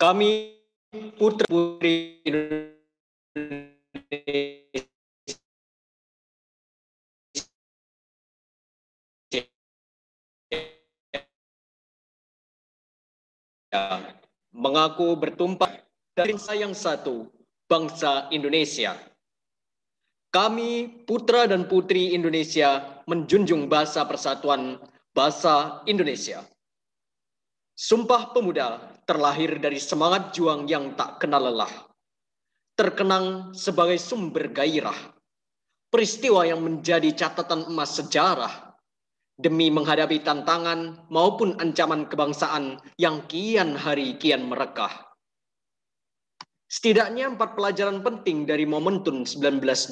[0.00, 0.56] Kami
[1.20, 2.72] putra putri Indonesia
[14.56, 15.68] mengaku bertumpah
[16.16, 17.28] dari sayang satu,
[17.68, 18.96] bangsa Indonesia.
[20.32, 24.80] Kami, putra dan putri Indonesia, menjunjung bahasa persatuan
[25.12, 26.40] bahasa Indonesia.
[27.80, 31.88] Sumpah Pemuda terlahir dari semangat juang yang tak kenal lelah.
[32.76, 35.16] Terkenang sebagai sumber gairah.
[35.88, 38.76] Peristiwa yang menjadi catatan emas sejarah
[39.40, 44.92] demi menghadapi tantangan maupun ancaman kebangsaan yang kian hari kian merekah.
[46.68, 49.88] Setidaknya empat pelajaran penting dari momentum 1928.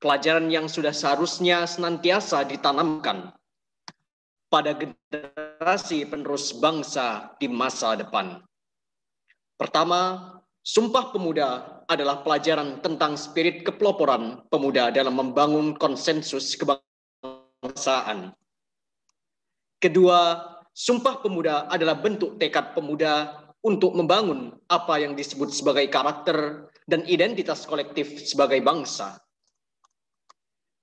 [0.00, 3.36] Pelajaran yang sudah seharusnya senantiasa ditanamkan
[4.52, 8.44] pada generasi penerus bangsa di masa depan.
[9.56, 10.28] Pertama,
[10.62, 18.36] Sumpah Pemuda adalah pelajaran tentang spirit kepeloporan pemuda dalam membangun konsensus kebangsaan.
[19.80, 20.38] Kedua,
[20.70, 27.66] Sumpah Pemuda adalah bentuk tekad pemuda untuk membangun apa yang disebut sebagai karakter dan identitas
[27.66, 29.18] kolektif sebagai bangsa.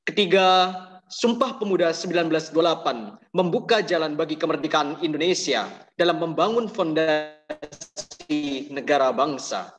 [0.04, 0.74] Ketiga,
[1.09, 2.53] Sumpah Pemuda 1928
[3.33, 5.65] membuka jalan bagi kemerdekaan Indonesia
[5.97, 9.73] dalam membangun fondasi negara bangsa.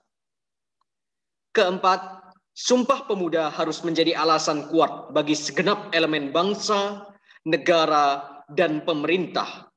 [1.55, 7.07] Keempat, Sumpah Pemuda harus menjadi alasan kuat bagi segenap elemen bangsa,
[7.47, 9.71] negara, dan pemerintah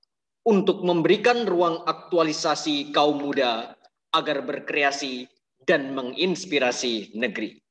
[0.50, 3.78] untuk memberikan ruang aktualisasi kaum muda
[4.12, 5.30] agar berkreasi
[5.70, 7.62] dan menginspirasi negeri.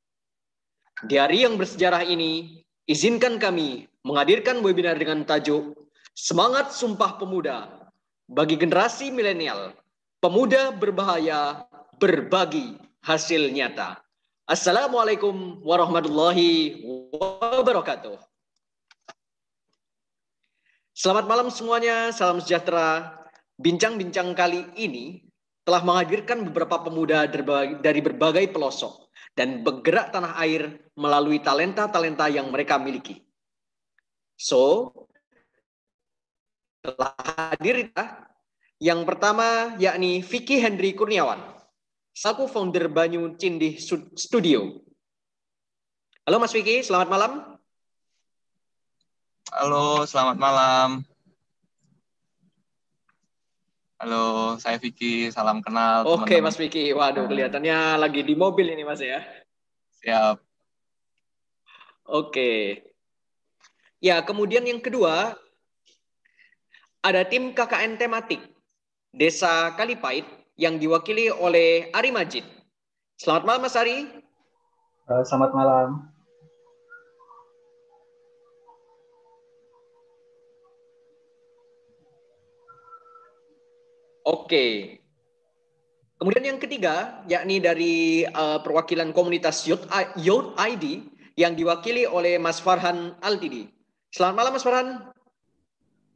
[1.03, 5.79] Di hari yang bersejarah ini, izinkan kami menghadirkan webinar dengan tajuk
[6.13, 7.89] Semangat Sumpah Pemuda
[8.29, 9.73] bagi generasi milenial,
[10.21, 11.65] pemuda berbahaya,
[11.97, 13.97] berbagi hasil nyata.
[14.45, 16.85] Assalamualaikum warahmatullahi
[17.17, 18.21] wabarakatuh.
[20.93, 23.17] Selamat malam semuanya, salam sejahtera.
[23.57, 25.25] Bincang-bincang kali ini
[25.65, 27.25] telah menghadirkan beberapa pemuda
[27.81, 29.02] dari berbagai pelosok
[29.33, 33.21] dan bergerak tanah air melalui talenta-talenta yang mereka miliki.
[34.37, 34.93] So,
[36.85, 37.15] telah
[37.55, 37.89] hadir
[38.83, 41.53] yang pertama yakni Vicky Hendri Kurniawan
[42.13, 43.81] Saku founder Banyu Cindih
[44.13, 44.85] Studio.
[46.29, 47.33] Halo Mas Vicky, selamat malam.
[49.49, 50.89] Halo, selamat malam.
[54.03, 56.03] Halo, saya Vicky, salam kenal.
[56.03, 56.51] Oke teman -teman.
[56.51, 59.23] Mas Vicky, waduh kelihatannya lagi di mobil ini Mas ya.
[60.03, 60.43] Siap.
[62.11, 62.83] Oke.
[64.03, 65.39] Ya, kemudian yang kedua,
[66.99, 68.43] ada tim KKN tematik
[69.15, 70.27] Desa Kalipait
[70.59, 72.43] yang diwakili oleh Ari Majid.
[73.15, 74.11] Selamat malam Mas Ari.
[75.07, 76.12] Uh, selamat malam.
[84.23, 84.99] Oke.
[86.23, 91.03] Kemudian yang ketiga, yakni dari uh, perwakilan komunitas Youth, Youth ID
[91.35, 93.67] yang diwakili oleh Mas Farhan Altidi.
[94.15, 94.89] Selamat malam Mas Farhan.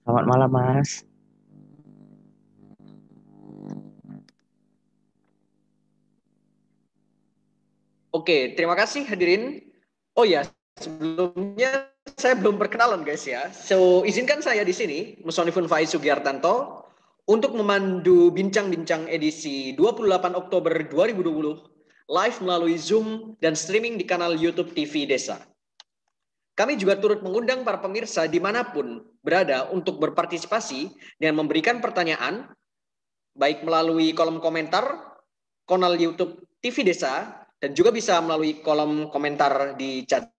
[0.06, 1.02] Selamat malam Mas.
[8.14, 9.66] Oke, terima kasih hadirin.
[10.14, 10.46] Oh ya,
[10.78, 13.50] sebelumnya saya belum perkenalan guys ya.
[13.50, 16.85] So, izinkan saya di sini, Musonifun Faiz Sugiartanto,
[17.26, 24.70] untuk memandu bincang-bincang edisi 28 Oktober 2020, live melalui Zoom dan streaming di kanal YouTube
[24.70, 25.42] TV Desa.
[26.56, 30.88] Kami juga turut mengundang para pemirsa di mana pun berada untuk berpartisipasi
[31.20, 32.48] dan memberikan pertanyaan,
[33.36, 35.18] baik melalui kolom komentar,
[35.66, 40.30] kanal YouTube TV Desa, dan juga bisa melalui kolom komentar di chat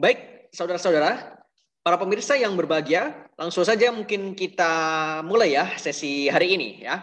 [0.00, 1.39] Baik, saudara-saudara,
[1.80, 4.72] para pemirsa yang berbahagia, langsung saja mungkin kita
[5.24, 7.00] mulai ya sesi hari ini ya.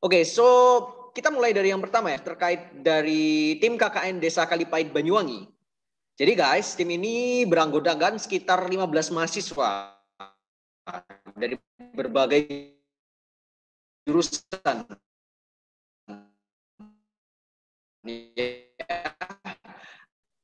[0.00, 0.46] Oke, so
[1.12, 5.44] kita mulai dari yang pertama ya, terkait dari tim KKN Desa Kalipait Banyuwangi.
[6.16, 9.96] Jadi guys, tim ini beranggotakan sekitar 15 mahasiswa
[11.36, 11.56] dari
[11.96, 12.76] berbagai
[14.04, 14.84] jurusan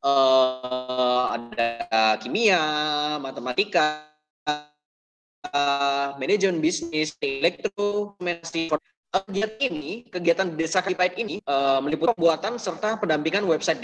[0.05, 0.56] uh,
[2.19, 2.61] kimia,
[3.23, 4.05] matematika,
[5.47, 8.17] uh, manajemen bisnis, elektro,
[9.17, 13.81] Kegiatan ini, kegiatan desa Kalipait ini uh, meliputi pembuatan serta pendampingan website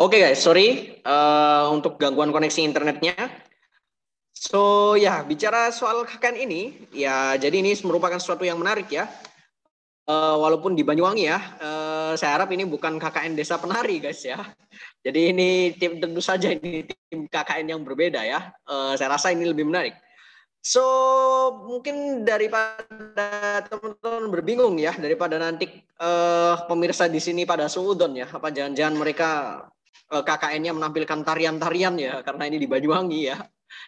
[0.00, 3.12] Oke okay guys, sorry uh, untuk gangguan koneksi internetnya.
[4.32, 9.04] So ya bicara soal KKN ini, ya jadi ini merupakan sesuatu yang menarik ya.
[10.08, 14.40] Uh, walaupun di Banyuwangi ya, uh, saya harap ini bukan KKN Desa Penari guys ya.
[15.04, 18.56] Jadi ini tim tentu saja ini tim KKN yang berbeda ya.
[18.64, 19.92] Uh, saya rasa ini lebih menarik.
[20.60, 20.84] So
[21.64, 25.64] mungkin daripada teman-teman berbingung ya, daripada nanti
[25.96, 29.30] uh, pemirsa di sini pada suudon ya, apa jangan-jangan mereka
[30.12, 33.40] uh, KKN-nya menampilkan tarian-tarian ya karena ini di Banyuwangi ya.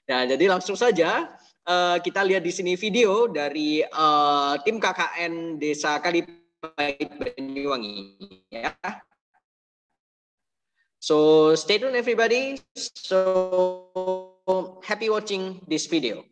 [0.08, 1.36] Nah, jadi langsung saja
[1.68, 8.16] uh, kita lihat di sini video dari uh, tim KKN Desa Kalipait Banyuwangi
[8.48, 8.72] ya.
[11.02, 12.62] So stay tuned everybody.
[12.78, 13.20] So
[14.86, 16.31] happy watching this video.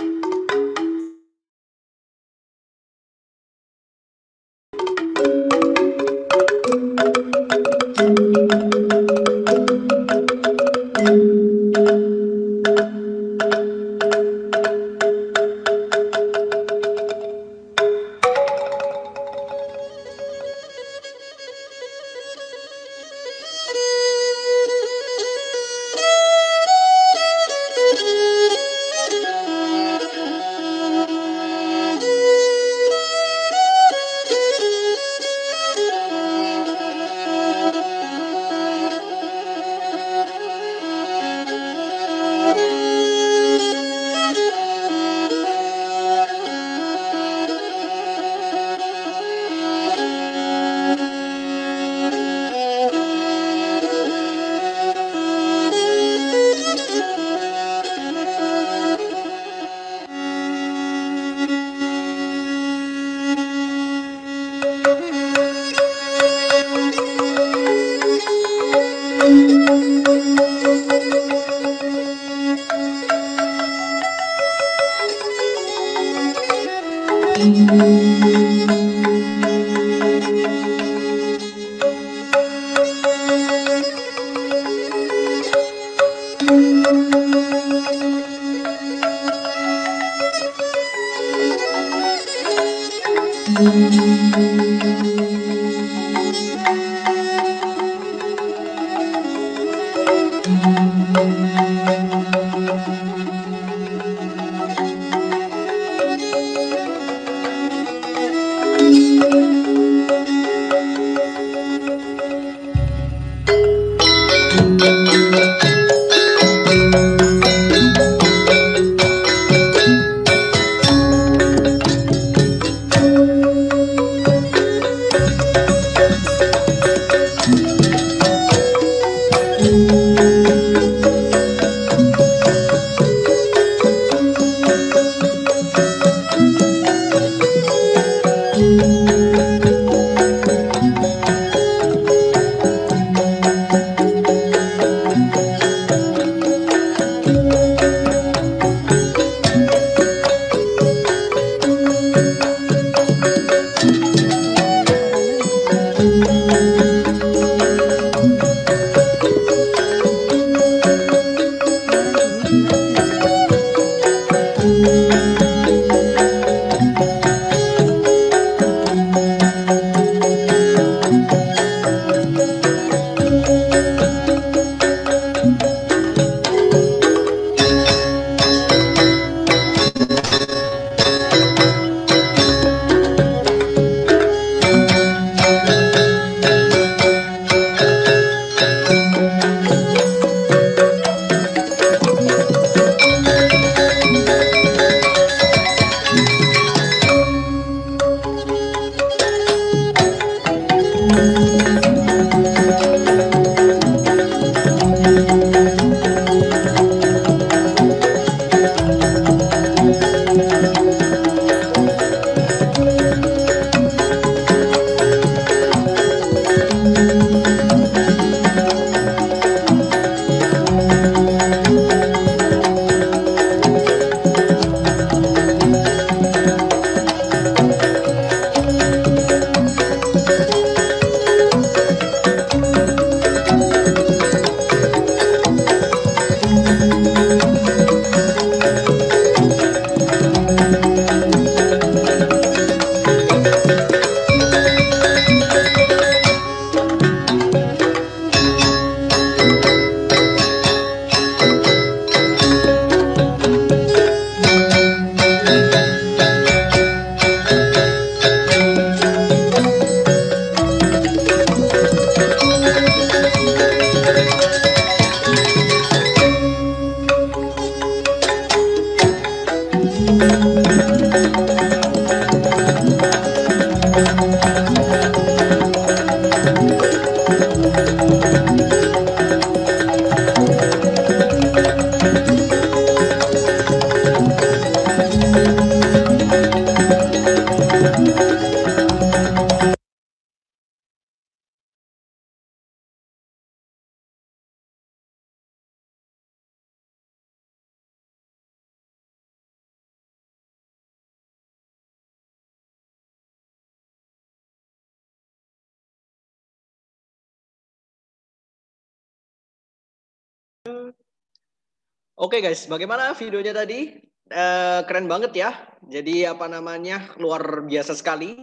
[312.21, 313.97] Oke okay guys, bagaimana videonya tadi?
[314.29, 315.57] Uh, keren banget ya.
[315.89, 318.37] Jadi apa namanya luar biasa sekali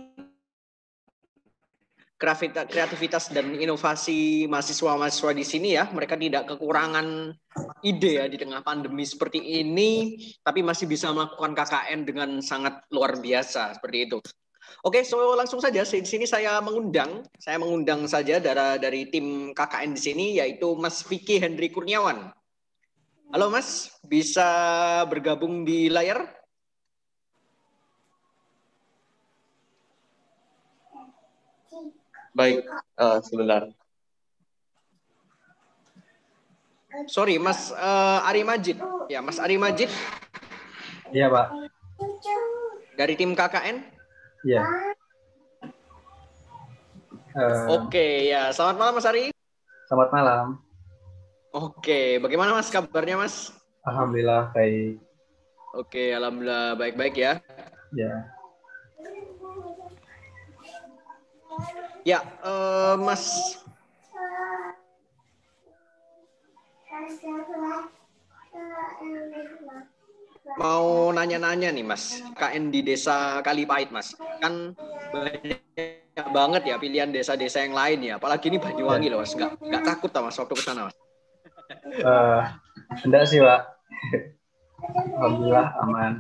[2.18, 5.94] kreativitas dan inovasi mahasiswa-mahasiswa di sini ya.
[5.94, 7.30] Mereka tidak kekurangan
[7.86, 13.22] ide ya di tengah pandemi seperti ini, tapi masih bisa melakukan KKN dengan sangat luar
[13.22, 14.18] biasa seperti itu.
[14.82, 19.94] Oke, so langsung saja di sini saya mengundang, saya mengundang saja dari dari tim KKN
[19.94, 22.34] di sini yaitu Mas Vicky Hendri Kurniawan.
[23.28, 24.48] Halo Mas, bisa
[25.12, 26.24] bergabung di layar?
[32.32, 32.64] Baik,
[32.96, 33.68] uh, sebentar.
[37.12, 38.80] Sorry, Mas uh, Ari Majid.
[39.12, 39.92] Ya, Mas Ari Majid.
[41.12, 41.48] Iya, Pak.
[42.96, 43.84] Dari tim KKN?
[44.48, 44.64] Iya.
[47.36, 48.56] Uh, Oke, ya.
[48.56, 49.36] Selamat malam, Mas Ari.
[49.92, 50.67] Selamat malam.
[51.58, 53.50] Oke, bagaimana Mas kabarnya Mas?
[53.82, 55.02] Alhamdulillah baik.
[55.74, 57.42] Oke, alhamdulillah baik-baik ya.
[57.90, 58.30] Ya.
[62.06, 63.58] Ya, uh, Mas.
[70.62, 74.14] Mau nanya-nanya nih Mas, KN di Desa Kalipait Mas.
[74.38, 74.78] Kan
[75.10, 75.58] banyak
[76.30, 78.22] banget ya pilihan desa-desa yang lain ya.
[78.22, 79.34] Apalagi ini Banyuwangi loh Mas.
[79.34, 81.07] Nggak, nggak takut Mas waktu ke sana Mas.
[82.02, 82.42] Uh,
[83.04, 83.62] enggak sih, Pak.
[85.18, 86.14] Alhamdulillah aman.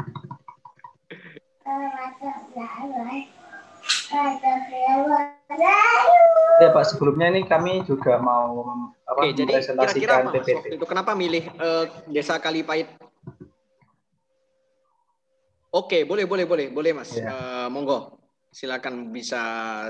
[6.57, 10.65] Ya Pak, sebelumnya ini kami juga mau apa, Oke, jadi kira-kira PPT.
[10.75, 12.89] itu kenapa milih uh, Desa Kalipait?
[15.71, 17.13] Oke, boleh, boleh, boleh, boleh Mas.
[17.13, 17.29] Ya.
[17.29, 18.17] Uh, monggo,
[18.49, 19.39] silakan bisa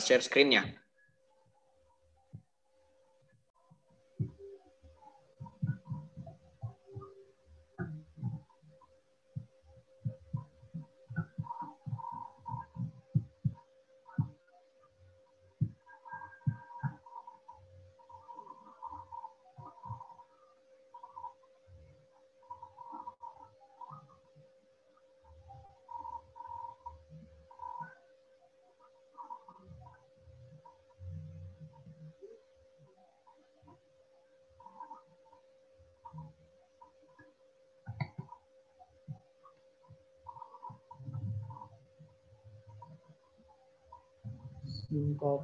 [0.04, 0.68] share screen-nya.
[44.98, 45.40] Sebentar.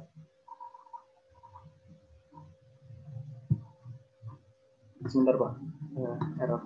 [5.06, 5.52] Sebentar, Pak.
[5.94, 6.12] Ya,
[6.42, 6.62] error.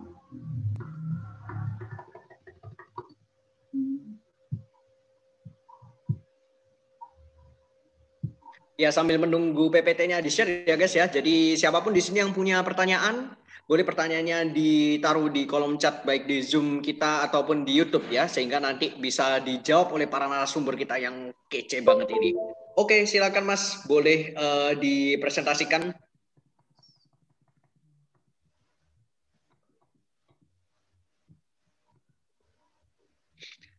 [8.79, 11.11] Ya sambil menunggu PPT-nya di share ya guys ya.
[11.11, 13.37] Jadi siapa pun di sini yang punya pertanyaan
[13.69, 18.57] boleh pertanyaannya ditaruh di kolom chat baik di Zoom kita ataupun di YouTube ya sehingga
[18.57, 22.33] nanti bisa dijawab oleh para narasumber kita yang kece banget ini.
[22.81, 25.93] Oke, silakan Mas, boleh uh, dipresentasikan.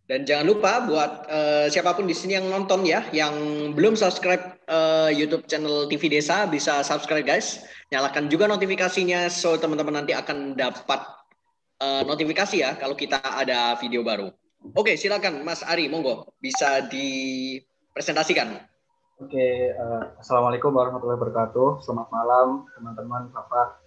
[0.05, 3.33] Dan jangan lupa buat uh, siapa pun di sini yang nonton ya, yang
[3.77, 10.01] belum subscribe uh, YouTube channel TV Desa bisa subscribe guys nyalakan juga notifikasinya so teman-teman
[10.01, 11.01] nanti akan dapat
[11.81, 14.29] uh, notifikasi ya kalau kita ada video baru.
[14.77, 18.59] Oke, silakan Mas Ari, monggo bisa dipresentasikan.
[19.19, 21.81] Oke, uh, assalamualaikum warahmatullahi wabarakatuh.
[21.81, 23.81] Selamat malam teman-teman, bapak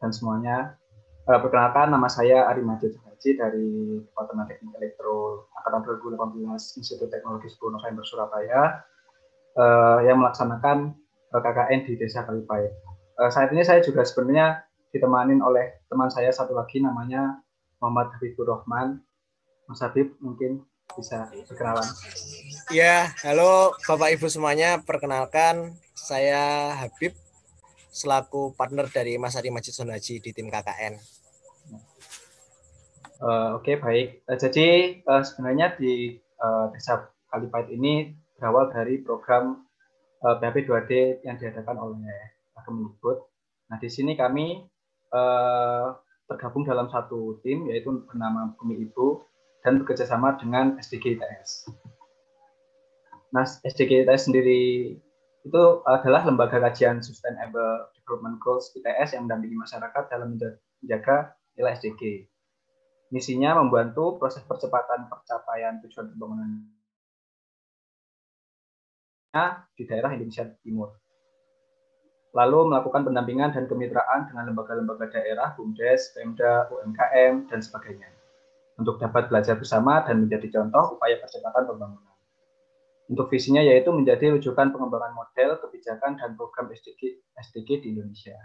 [0.00, 0.78] dan semuanya.
[1.28, 3.68] Uh, perkenalkan, nama saya Ari Majid Haji dari
[4.02, 8.82] Departemen Teknik Elektro Angkatan 2018 Institut Teknologi 10 November Surabaya
[9.54, 10.98] uh, yang melaksanakan
[11.30, 12.74] KKN di Desa Kalipait
[13.18, 17.40] uh, saat ini saya juga sebenarnya ditemanin oleh teman saya satu lagi namanya
[17.80, 19.00] Muhammad Habibur Rahman.
[19.66, 21.86] Mas Habib mungkin bisa berkenalan.
[22.68, 24.84] Ya, halo Bapak Ibu semuanya.
[24.84, 27.16] Perkenalkan, saya Habib
[27.92, 31.00] selaku partner dari Mas Ari Majid Sonaji di tim KKN.
[33.22, 34.08] Uh, Oke, okay, baik.
[34.26, 34.68] Uh, jadi
[35.06, 39.62] uh, sebenarnya di uh, Desa Kalipait ini berawal dari program
[40.26, 43.18] uh, PHP 2D yang diadakan oleh Kemendikbud.
[43.70, 44.62] Nah, di sini kami
[45.12, 45.86] eh,
[46.28, 49.20] tergabung dalam satu tim yaitu bernama Bumi Ibu
[49.62, 51.68] dan bekerjasama dengan SDG ITS.
[53.32, 54.96] Nah, SDG ITS sendiri
[55.42, 62.30] itu adalah lembaga kajian Sustainable Development Goals ITS yang mendampingi masyarakat dalam menjaga nilai SDG.
[63.12, 66.64] Misinya membantu proses percepatan percapaian tujuan pembangunan
[69.76, 71.01] di daerah Indonesia Timur
[72.32, 78.08] lalu melakukan pendampingan dan kemitraan dengan lembaga-lembaga daerah, BUMDes, Pemda, UMKM, dan sebagainya,
[78.80, 82.16] untuk dapat belajar bersama dan menjadi contoh upaya percepatan pembangunan.
[83.12, 88.40] Untuk visinya yaitu menjadi rujukan pengembangan model, kebijakan, dan program SDG, SDG di Indonesia.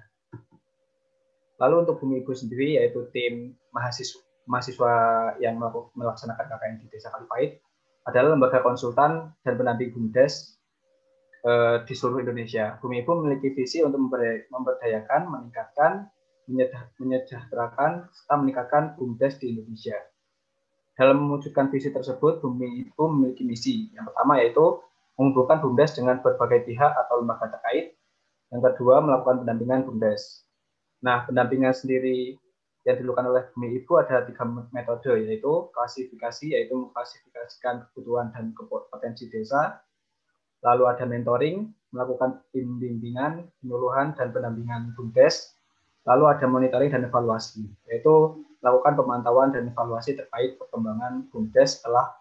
[1.63, 4.93] Lalu untuk Bumi Ibu sendiri yaitu tim mahasiswa, mahasiswa
[5.39, 5.55] yang
[5.95, 7.63] melaksanakan KKN di Desa Kalipait
[8.03, 10.56] adalah lembaga konsultan dan pendamping BUMDes
[11.87, 12.75] di seluruh Indonesia.
[12.83, 14.03] Bumi Ibu memiliki visi untuk
[14.51, 16.11] memberdayakan, meningkatkan,
[16.99, 19.95] menyejahterakan, serta meningkatkan BUMDes di Indonesia.
[20.97, 23.87] Dalam mewujudkan visi tersebut, Bumi Ibu memiliki misi.
[23.95, 24.81] Yang pertama yaitu
[25.15, 27.95] mengumpulkan BUMDes dengan berbagai pihak atau lembaga terkait.
[28.51, 30.43] Yang kedua, melakukan pendampingan BUMDes.
[31.03, 32.35] Nah, pendampingan sendiri
[32.87, 38.55] yang dilakukan oleh Bumi Ibu ada tiga metode, yaitu klasifikasi, yaitu mengklasifikasikan kebutuhan dan
[38.91, 39.83] potensi desa,
[40.61, 45.57] lalu ada mentoring, melakukan bimbingan, penyuluhan, dan pendampingan BUMDes,
[46.07, 52.15] lalu ada monitoring dan evaluasi, yaitu melakukan pemantauan dan evaluasi terkait perkembangan BUMDes setelah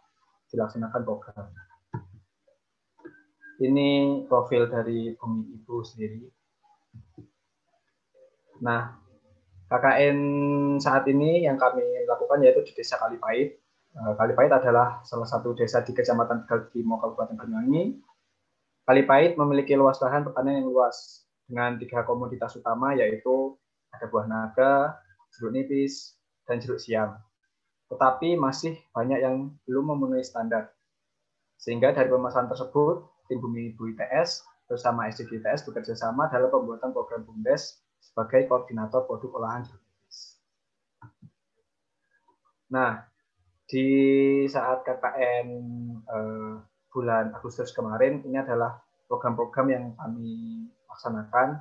[0.53, 1.47] dilaksanakan program.
[3.57, 6.29] Ini profil dari Bumi Ibu sendiri.
[8.61, 9.01] Nah,
[9.67, 10.19] KKN
[10.77, 13.57] saat ini yang kami lakukan yaitu di Desa Kalipait.
[13.97, 17.97] Eh, Kalipait adalah salah satu desa di Kecamatan Tegal Kabupaten Banyuwangi,
[18.87, 23.59] Kalipait memiliki luas lahan pertanian yang luas dengan tiga komoditas utama yaitu
[23.91, 24.95] ada buah naga,
[25.35, 26.15] jeruk nipis,
[26.47, 27.19] dan jeruk siam.
[27.91, 30.71] Tetapi masih banyak yang belum memenuhi standar.
[31.59, 36.95] Sehingga dari pemasaran tersebut, tim Bumi Ibu ITS bersama SDG ITS bekerja sama dalam pembuatan
[36.95, 40.19] program BUMDes sebagai koordinator produk olahan jeruk nipis.
[42.71, 43.03] Nah,
[43.67, 43.89] di
[44.47, 45.47] saat KKN
[46.07, 46.55] eh,
[46.97, 51.61] bulan Agustus kemarin ini adalah program-program yang kami laksanakan.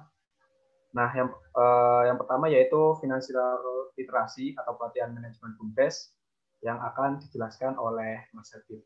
[0.95, 3.59] Nah, yang eh, yang pertama yaitu finansial
[3.99, 6.15] literasi atau pelatihan manajemen BUMDes
[6.63, 8.79] yang akan dijelaskan oleh Mas Habib.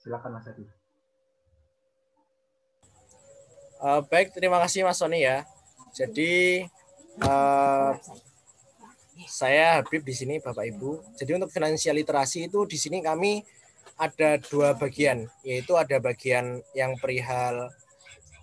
[0.00, 0.68] Silakan Mas Habib.
[3.76, 5.44] Uh, baik, terima kasih Mas Sony ya.
[5.92, 6.64] Jadi
[7.20, 7.92] uh,
[9.28, 11.16] saya Habib di sini Bapak Ibu.
[11.20, 13.44] Jadi untuk finansial literasi itu di sini kami
[13.96, 17.72] ada dua bagian, yaitu ada bagian yang perihal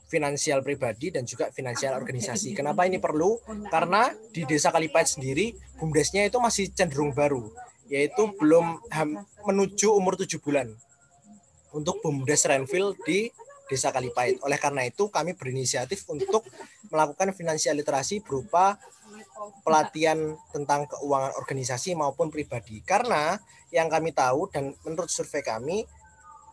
[0.09, 2.53] finansial pribadi dan juga finansial organisasi.
[2.53, 3.41] Kenapa ini perlu?
[3.69, 7.49] Karena di Desa Kalipait sendiri bumdesnya itu masih cenderung baru,
[7.89, 8.81] yaitu belum
[9.45, 10.69] menuju umur tujuh bulan
[11.73, 13.33] untuk bumdes Renville di
[13.65, 14.37] Desa Kalipait.
[14.45, 16.45] Oleh karena itu kami berinisiatif untuk
[16.93, 18.77] melakukan finansial literasi berupa
[19.65, 22.85] pelatihan tentang keuangan organisasi maupun pribadi.
[22.85, 23.41] Karena
[23.73, 25.81] yang kami tahu dan menurut survei kami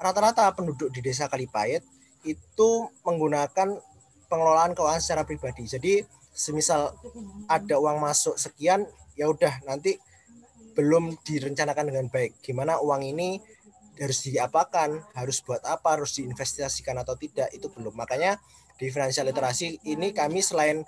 [0.01, 1.85] rata-rata penduduk di Desa Kalipait
[2.25, 2.71] itu
[3.05, 3.77] menggunakan
[4.33, 5.69] pengelolaan keuangan secara pribadi.
[5.69, 6.01] Jadi
[6.33, 6.97] semisal
[7.45, 10.01] ada uang masuk sekian ya udah nanti
[10.73, 13.43] belum direncanakan dengan baik gimana uang ini
[14.01, 18.41] harus diapakan harus buat apa harus diinvestasikan atau tidak itu belum makanya
[18.81, 20.81] di financial literasi ini kami selain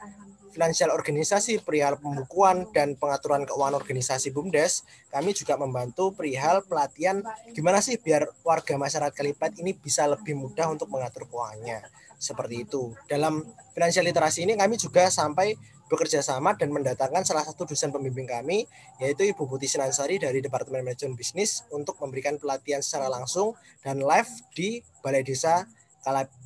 [0.52, 7.24] finansial organisasi perihal pembukuan dan pengaturan keuangan organisasi BUMDes, kami juga membantu perihal pelatihan
[7.56, 11.82] gimana sih biar warga masyarakat Kalipat ini bisa lebih mudah untuk mengatur keuangannya.
[12.20, 12.94] Seperti itu.
[13.10, 13.42] Dalam
[13.74, 15.58] finansial literasi ini kami juga sampai
[15.92, 18.64] bekerja sama dan mendatangkan salah satu dosen pembimbing kami,
[18.96, 23.52] yaitu Ibu Putih Sinansari dari Departemen Manajemen Bisnis untuk memberikan pelatihan secara langsung
[23.84, 25.68] dan live di Balai Desa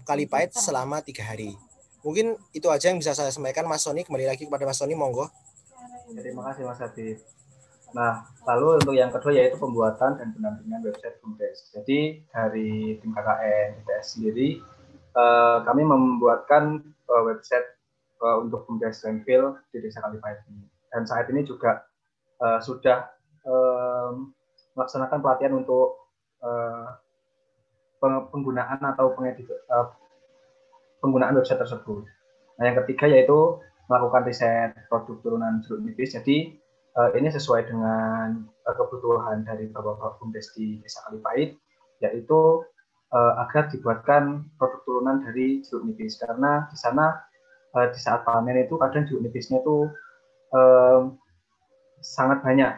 [0.02, 1.65] Kalipait selama tiga hari.
[2.06, 4.06] Mungkin itu aja yang bisa saya sampaikan Mas Sony.
[4.06, 5.26] Kembali lagi kepada Mas Sony, monggo.
[6.14, 7.18] Terima kasih Mas Adi.
[7.90, 11.74] Nah, lalu untuk yang kedua yaitu pembuatan dan pendampingan website BUMDes.
[11.74, 14.62] Jadi dari tim KKN ITS sendiri,
[15.18, 17.74] eh, kami membuatkan eh, website
[18.22, 20.62] eh, untuk BUMDes Landfill di Desa Kalipait ini.
[20.94, 21.82] Dan saat ini juga
[22.36, 23.08] sudah
[24.76, 26.12] melaksanakan pelatihan untuk
[28.00, 29.48] penggunaan atau pengedit,
[31.00, 32.04] penggunaan website tersebut.
[32.56, 36.16] Nah, yang ketiga yaitu melakukan riset produk turunan jeruk nipis.
[36.16, 36.58] Jadi
[36.98, 41.54] uh, ini sesuai dengan uh, kebutuhan dari Bapak-bapak Bumdes di Desa Kalipait,
[42.02, 42.66] yaitu
[43.14, 46.18] uh, agar dibuatkan produk turunan dari jeruk nipis.
[46.18, 47.14] Karena di sana
[47.78, 49.86] uh, di saat panen itu kadang jeruk nipisnya itu
[50.56, 51.12] uh,
[52.02, 52.72] sangat banyak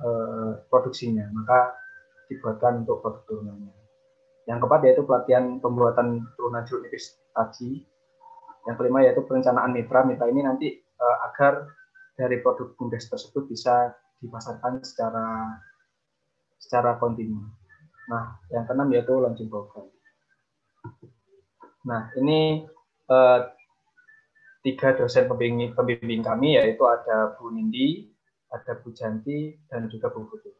[0.00, 1.76] uh, produksinya, maka
[2.32, 3.74] dibuatkan untuk produk turunannya.
[4.44, 7.82] Yang keempat yaitu pelatihan pembuatan turunan jeruk nipis tadi.
[8.64, 10.06] Yang kelima yaitu perencanaan mitra.
[10.08, 11.68] Mitra ini nanti uh, agar
[12.14, 13.92] dari produk bumdes tersebut bisa
[14.22, 15.58] dipasarkan secara
[16.56, 17.44] secara kontinu.
[18.08, 19.90] Nah, yang keenam yaitu launching program.
[21.84, 22.64] Nah, ini
[23.12, 23.52] uh,
[24.64, 28.08] tiga dosen pembimbing, pembimbing kami yaitu ada Bu Nindi,
[28.48, 30.56] ada Bu Janti, dan juga Bu Putih.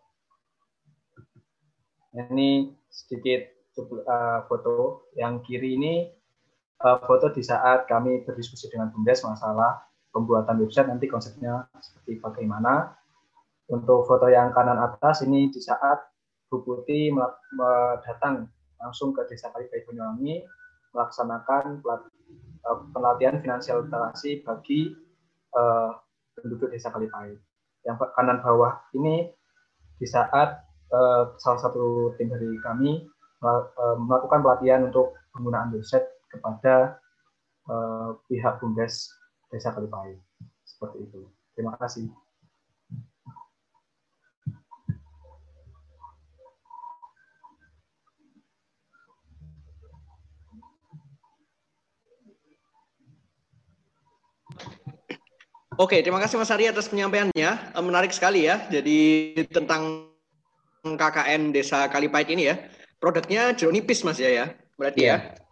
[2.14, 3.42] Ini sedikit
[3.80, 5.08] uh, foto.
[5.16, 5.94] Yang kiri ini
[6.84, 12.92] uh, foto di saat kami berdiskusi dengan Bumdes masalah pembuatan website nanti konsepnya seperti bagaimana.
[13.64, 15.96] Untuk foto yang kanan atas ini di saat
[16.52, 17.16] Bu Putih
[18.04, 18.44] datang
[18.76, 20.44] langsung ke Desa Kalipait Banyuwangi
[20.92, 21.80] melaksanakan
[22.92, 24.92] pelatihan finansial literasi bagi
[25.56, 25.96] uh,
[26.36, 27.40] penduduk Desa Kalipait.
[27.88, 29.32] Yang kanan bawah ini
[29.96, 30.60] di saat
[30.92, 33.08] uh, salah satu tim dari kami
[33.44, 36.98] Eh, melakukan pelatihan untuk penggunaan website kepada
[37.70, 39.10] uh, pihak Bumdes
[39.48, 40.18] Desa Kalipait.
[40.66, 41.30] Seperti itu.
[41.54, 42.10] Terima kasih.
[55.74, 57.50] Oke, terima kasih Mas Ari atas penyampaiannya.
[57.74, 58.62] Eh, menarik sekali ya.
[58.70, 60.06] Jadi tentang
[60.86, 62.62] KKN Desa Kalipait ini ya.
[63.02, 64.46] Produknya jeruk nipis Mas ya ya.
[64.78, 65.34] Berarti yeah.
[65.34, 65.43] ya.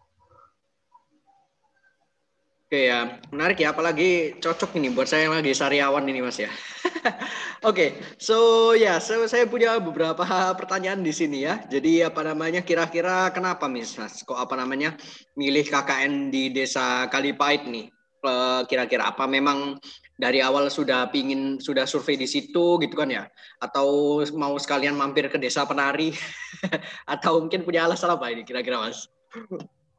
[2.72, 3.76] Oke ya, menarik ya.
[3.76, 6.48] Apalagi cocok ini buat saya yang lagi sariawan ini Mas ya.
[7.68, 10.24] Oke, okay, so ya, yeah, so, saya punya beberapa
[10.56, 11.61] pertanyaan di sini ya.
[11.68, 14.24] Jadi apa namanya, kira-kira kenapa Mas, Mas?
[14.24, 14.96] Kok apa namanya
[15.37, 17.92] milih KKN di Desa Kalipait nih?
[18.24, 19.76] Eh, kira-kira apa memang
[20.16, 23.28] dari awal sudah pingin sudah survei di situ gitu kan ya
[23.61, 26.14] atau mau sekalian mampir ke desa penari
[27.18, 29.11] atau mungkin punya alasan apa ini kira-kira mas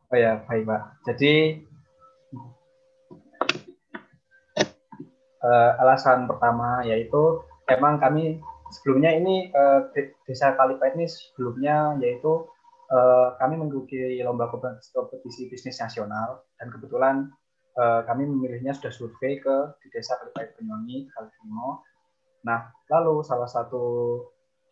[0.07, 1.59] oh ya baik pak jadi
[5.43, 8.39] uh, alasan pertama yaitu emang kami
[8.71, 9.91] sebelumnya ini uh,
[10.25, 12.47] desa Kalipait ini sebelumnya yaitu
[12.89, 17.15] uh, kami mengikuti lomba kompetisi bisnis nasional dan kebetulan
[17.77, 21.85] uh, kami memilihnya sudah survei ke di desa Kalipait Banyuwangi, Kaltimo.
[22.43, 24.19] Nah, lalu salah satu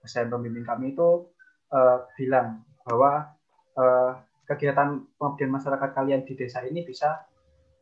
[0.02, 1.30] dosen pembimbing kami itu
[1.72, 3.32] uh, bilang bahwa
[3.78, 4.12] uh,
[4.50, 7.24] kegiatan pengabdian masyarakat kalian di desa ini bisa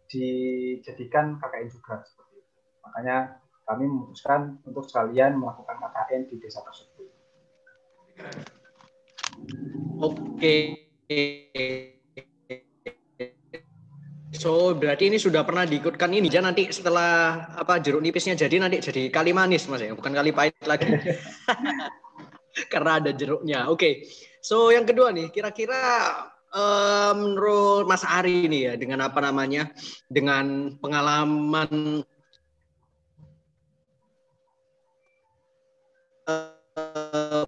[0.09, 2.01] dijadikan KKN juga.
[2.89, 3.37] Makanya
[3.69, 7.05] kami memutuskan untuk sekalian melakukan KKN di desa tersebut.
[10.01, 10.55] Oke.
[14.33, 18.81] So berarti ini sudah pernah diikutkan ini ya nanti setelah apa jeruk nipisnya jadi nanti
[18.81, 20.89] jadi kali manis mas ya bukan kali pahit lagi
[22.73, 23.69] karena ada jeruknya.
[23.69, 23.93] Oke, okay.
[24.41, 25.81] so yang kedua nih kira-kira
[26.53, 29.69] uh, menurut Mas Ari ini ya dengan apa namanya
[30.09, 32.01] dengan pengalaman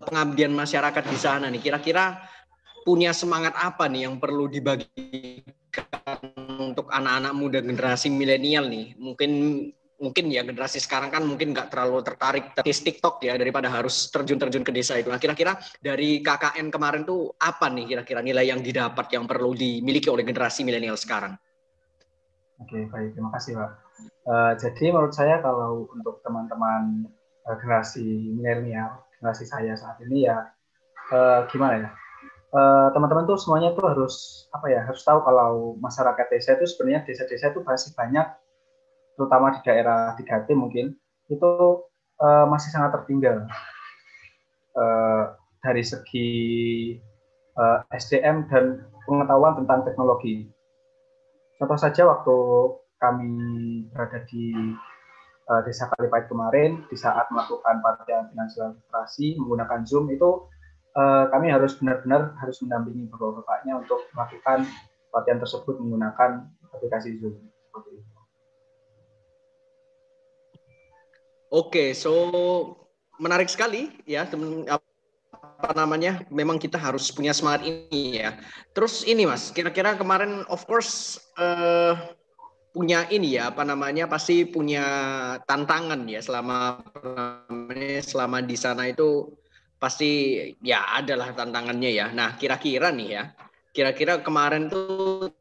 [0.08, 2.20] pengabdian masyarakat di sana nih kira-kira
[2.82, 5.54] punya semangat apa nih yang perlu dibagikan
[6.60, 9.32] untuk anak-anak muda generasi milenial nih, mungkin
[10.02, 14.66] mungkin ya generasi sekarang kan mungkin nggak terlalu tertarik di TikTok ya daripada harus terjun-terjun
[14.66, 15.14] ke desa itu.
[15.14, 20.10] Nah kira-kira dari KKN kemarin tuh apa nih kira-kira nilai yang didapat yang perlu dimiliki
[20.10, 21.38] oleh generasi milenial sekarang?
[22.58, 23.72] Oke baik terima kasih Pak.
[24.26, 27.06] Uh, jadi menurut saya kalau untuk teman-teman
[27.48, 30.50] uh, generasi milenial generasi saya saat ini ya
[31.14, 31.92] uh, gimana ya
[32.92, 37.08] teman-teman uh, tuh semuanya tuh harus apa ya harus tahu kalau masyarakat desa itu sebenarnya
[37.08, 38.28] desa-desa itu masih banyak
[39.16, 41.00] terutama di daerah 3T mungkin
[41.32, 41.52] itu
[42.20, 43.48] uh, masih sangat tertinggal
[44.76, 45.24] uh,
[45.64, 46.30] dari segi
[47.56, 50.50] uh, SDM dan pengetahuan tentang teknologi.
[51.58, 52.38] Contoh saja waktu
[52.98, 53.34] kami
[53.94, 54.54] berada di
[55.52, 60.48] uh, Desa Kalipait kemarin, di saat melakukan pelatihan finansial literasi menggunakan Zoom itu
[60.96, 64.64] uh, kami harus benar-benar harus mendampingi bapak-bapaknya untuk melakukan
[65.12, 67.36] pelatihan tersebut menggunakan aplikasi Zoom.
[71.52, 72.16] Oke, so
[73.20, 74.64] menarik sekali ya teman
[75.62, 78.34] apa namanya memang kita harus punya semangat ini ya
[78.74, 81.94] terus ini mas kira-kira kemarin of course uh,
[82.72, 84.84] punya ini ya apa namanya pasti punya
[85.44, 86.80] tantangan ya selama
[88.00, 89.28] selama di sana itu
[89.76, 92.08] pasti ya adalah tantangannya ya.
[92.16, 93.24] Nah kira-kira nih ya
[93.72, 95.32] kira-kira kemarin tuh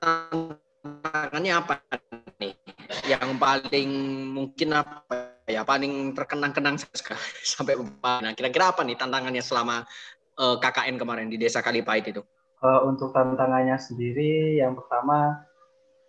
[0.00, 1.80] tantangannya apa
[2.40, 2.52] nih?
[3.08, 3.90] Yang paling
[4.36, 6.76] mungkin apa ya paling terkenang-kenang
[7.56, 9.86] sampai Nah, kira-kira apa nih tantangannya selama
[10.36, 12.20] uh, eh, KKN kemarin di Desa Kalipait itu?
[12.64, 15.44] Uh, untuk tantangannya sendiri, yang pertama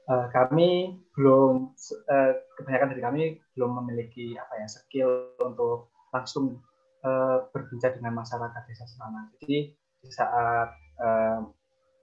[0.08, 1.76] uh, kami belum
[2.10, 6.64] uh, kebanyakan dari kami belum memiliki apa ya skill untuk langsung
[7.04, 9.30] uh, berbincang dengan masyarakat desa sana.
[9.40, 10.72] Jadi di saat
[11.04, 11.40] uh,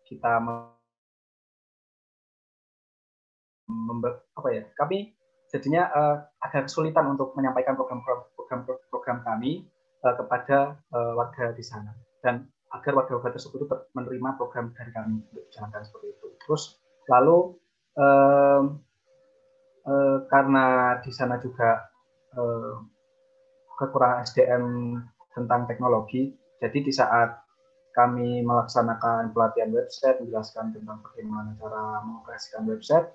[0.05, 0.33] kita
[4.35, 5.17] apa ya kami
[5.49, 9.65] jadinya uh, agak kesulitan untuk menyampaikan program-program program kami
[10.05, 15.47] uh, kepada uh, warga di sana dan agar warga-warga tersebut menerima program dari kami untuk
[15.55, 16.27] seperti itu.
[16.43, 17.55] Terus lalu
[17.99, 18.79] um,
[19.87, 21.91] uh, karena di sana juga
[22.39, 22.83] uh,
[23.79, 24.65] kekurangan SDM
[25.35, 26.31] tentang teknologi,
[26.63, 27.43] jadi di saat
[27.95, 33.07] kami melaksanakan pelatihan website, menjelaskan tentang bagaimana cara mengoperasikan website,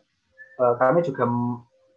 [0.59, 1.23] kami juga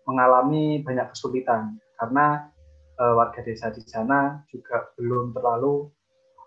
[0.07, 2.51] mengalami banyak kesulitan karena
[2.99, 5.91] uh, warga desa di sana juga belum terlalu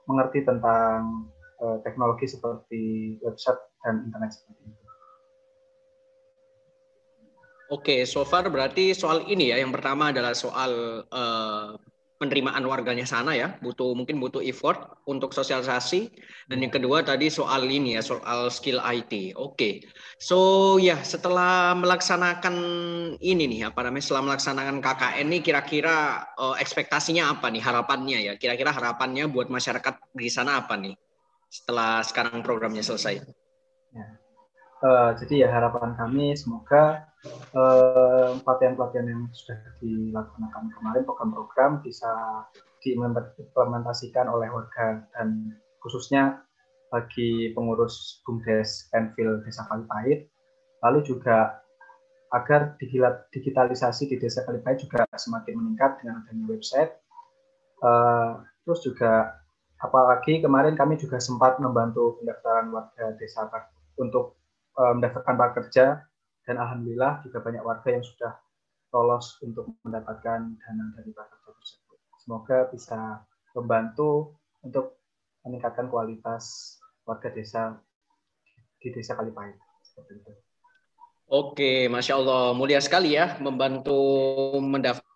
[0.06, 1.32] mengerti tentang
[1.64, 4.85] uh, teknologi seperti website dan internet seperti itu.
[7.76, 9.60] Oke, so far berarti soal ini ya.
[9.60, 11.76] Yang pertama adalah soal uh,
[12.16, 16.16] penerimaan warganya sana ya butuh mungkin butuh effort untuk sosialisasi
[16.48, 19.74] dan yang kedua tadi soal ini ya soal skill IT oke okay.
[20.16, 22.56] so ya setelah melaksanakan
[23.20, 28.34] ini nih apa namanya setelah melaksanakan KKN ini kira-kira uh, ekspektasinya apa nih harapannya ya
[28.40, 30.96] kira-kira harapannya buat masyarakat di sana apa nih
[31.52, 33.20] setelah sekarang programnya selesai
[33.92, 34.08] ya.
[34.86, 37.10] Uh, jadi ya harapan kami semoga
[37.56, 42.12] Eh, pelatihan-pelatihan yang sudah dilaksanakan kemarin program-program bisa
[42.84, 46.44] diimplementasikan oleh warga dan khususnya
[46.94, 50.30] bagi pengurus BUMDes Penfil Desa Kalipahit.
[50.86, 51.64] Lalu juga
[52.30, 52.78] agar
[53.32, 56.92] digitalisasi di Desa Kalipahit juga semakin meningkat dengan adanya website.
[57.82, 59.34] Uh, terus juga
[59.82, 63.50] apalagi kemarin kami juga sempat membantu pendaftaran warga desa
[64.00, 64.35] untuk
[64.80, 65.86] uh, mendaftarkan prakerja
[66.46, 68.34] dan alhamdulillah juga banyak warga yang sudah
[68.94, 72.00] lolos untuk mendapatkan dana dari prakerja tersebut.
[72.22, 73.00] Semoga bisa
[73.58, 75.00] membantu untuk
[75.44, 77.76] meningkatkan kualitas warga desa
[78.80, 79.58] di desa Kalipahit.
[81.26, 83.98] Oke, masya Allah, mulia sekali ya membantu
[84.62, 85.15] mendaftar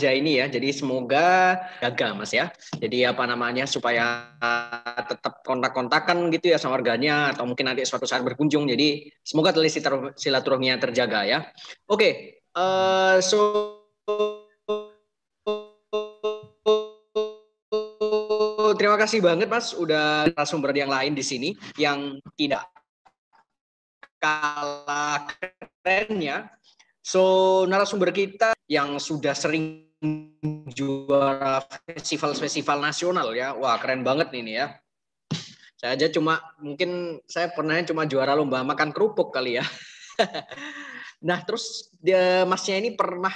[0.00, 0.48] kerja ini ya.
[0.48, 2.48] Jadi semoga gagal Mas ya.
[2.80, 4.32] Jadi apa namanya supaya
[5.04, 8.64] tetap kontak-kontakan gitu ya sama warganya atau mungkin nanti suatu saat berkunjung.
[8.64, 9.68] Jadi semoga tali
[10.16, 11.38] silaturahminya terjaga ya.
[11.84, 12.12] Oke, okay.
[12.56, 13.76] uh, eh, so
[18.80, 22.64] terima kasih banget Mas udah sumber yang lain di sini yang tidak
[24.16, 25.28] kalah
[25.84, 26.48] kerennya
[27.10, 29.89] So narasumber kita yang sudah sering
[30.72, 34.72] juara festival-festival nasional ya, wah keren banget ini ya.
[35.76, 39.64] Saya aja cuma mungkin saya pernah cuma juara lomba makan kerupuk kali ya.
[41.28, 43.32] nah terus dia masnya ini pernah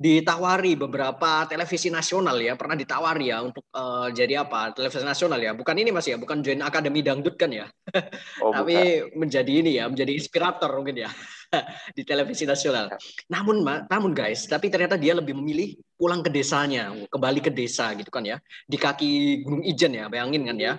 [0.00, 2.54] ditawari beberapa televisi nasional ya.
[2.54, 4.70] Pernah ditawari ya untuk uh, jadi apa?
[4.70, 5.52] Televisi nasional ya.
[5.54, 6.18] Bukan ini mas ya.
[6.18, 7.66] Bukan join akademi dangdut kan ya?
[8.38, 9.18] Oh, tapi bukan.
[9.26, 11.10] menjadi ini ya menjadi inspirator mungkin ya
[11.96, 12.90] di televisi nasional.
[13.30, 18.10] Namun namun guys tapi ternyata dia lebih memilih pulang ke desanya kembali ke desa gitu
[18.10, 18.38] kan ya.
[18.66, 20.74] Di kaki Gunung Ijen ya bayangin kan ya.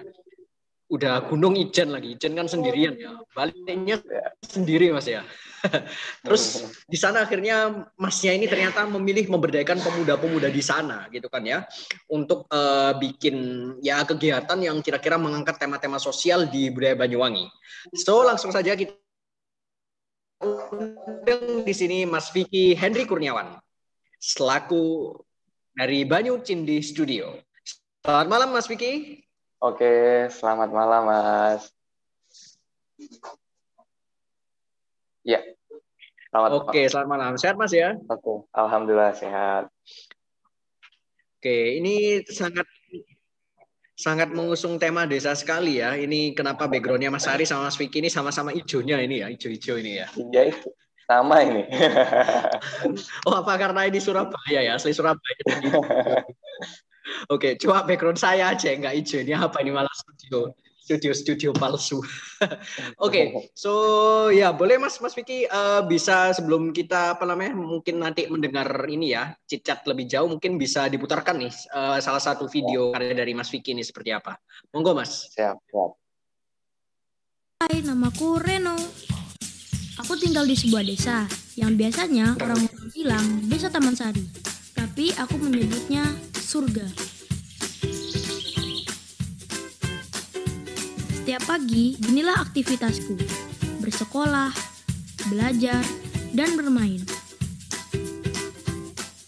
[0.91, 3.19] Udah Gunung Ijen lagi Ijen kan sendirian ya.
[3.31, 4.25] Baliknya ya.
[4.43, 5.23] sendiri mas ya.
[6.25, 11.63] Terus di sana akhirnya masnya ini ternyata memilih memberdayakan pemuda-pemuda di sana gitu kan ya.
[12.11, 13.35] Untuk uh, bikin
[13.79, 17.45] ya kegiatan yang kira-kira mengangkat tema-tema sosial di budaya Banyuwangi.
[17.93, 19.10] So langsung saja kita
[21.61, 23.61] di sini Mas Vicky Henry Kurniawan
[24.17, 25.13] selaku
[25.77, 27.37] dari Banyu Cindi Studio.
[28.01, 29.21] Selamat malam Mas Vicky.
[29.61, 31.69] Oke, selamat malam Mas.
[35.21, 35.45] Ya.
[36.33, 37.31] Selamat Oke, selamat malam.
[37.37, 37.93] Sehat Mas ya?
[38.09, 39.69] Oke, alhamdulillah sehat.
[41.37, 42.65] Oke, ini sangat
[44.01, 45.93] sangat mengusung tema desa sekali ya.
[45.93, 50.01] Ini kenapa backgroundnya Mas Ari sama Mas Vicky ini sama-sama hijaunya ini ya, hijau-hijau ini
[50.01, 50.07] ya.
[50.17, 50.69] Iya itu
[51.05, 51.69] sama ini.
[53.29, 55.45] oh apa karena ini Surabaya ya, asli Surabaya.
[57.33, 60.49] Oke, coba background saya aja nggak hijau ini apa ini malah studio
[60.81, 62.01] studio-studio palsu.
[62.01, 62.49] Oke,
[62.97, 63.71] okay, so
[64.33, 69.13] ya boleh Mas Mas Vicky uh, bisa sebelum kita apa namanya mungkin nanti mendengar ini
[69.13, 73.53] ya cicat lebih jauh mungkin bisa diputarkan nih uh, salah satu video karya dari Mas
[73.53, 74.35] Vicky ini seperti apa.
[74.73, 75.29] Monggo Mas.
[75.37, 75.91] Siap, siap.
[77.61, 78.73] Hai, namaku Reno.
[80.01, 84.25] Aku tinggal di sebuah desa yang biasanya orang-orang bilang desa Taman Sari.
[84.73, 87.10] Tapi aku menyebutnya surga.
[91.21, 93.13] Setiap pagi, inilah aktivitasku.
[93.77, 94.49] Bersekolah,
[95.29, 95.85] belajar,
[96.33, 96.97] dan bermain.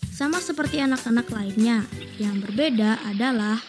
[0.09, 1.85] Sama seperti anak-anak lainnya,
[2.17, 3.61] yang berbeda adalah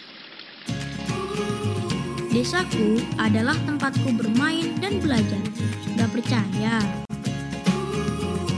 [2.32, 5.44] Desaku adalah tempatku bermain dan belajar.
[5.92, 6.80] Gak percaya?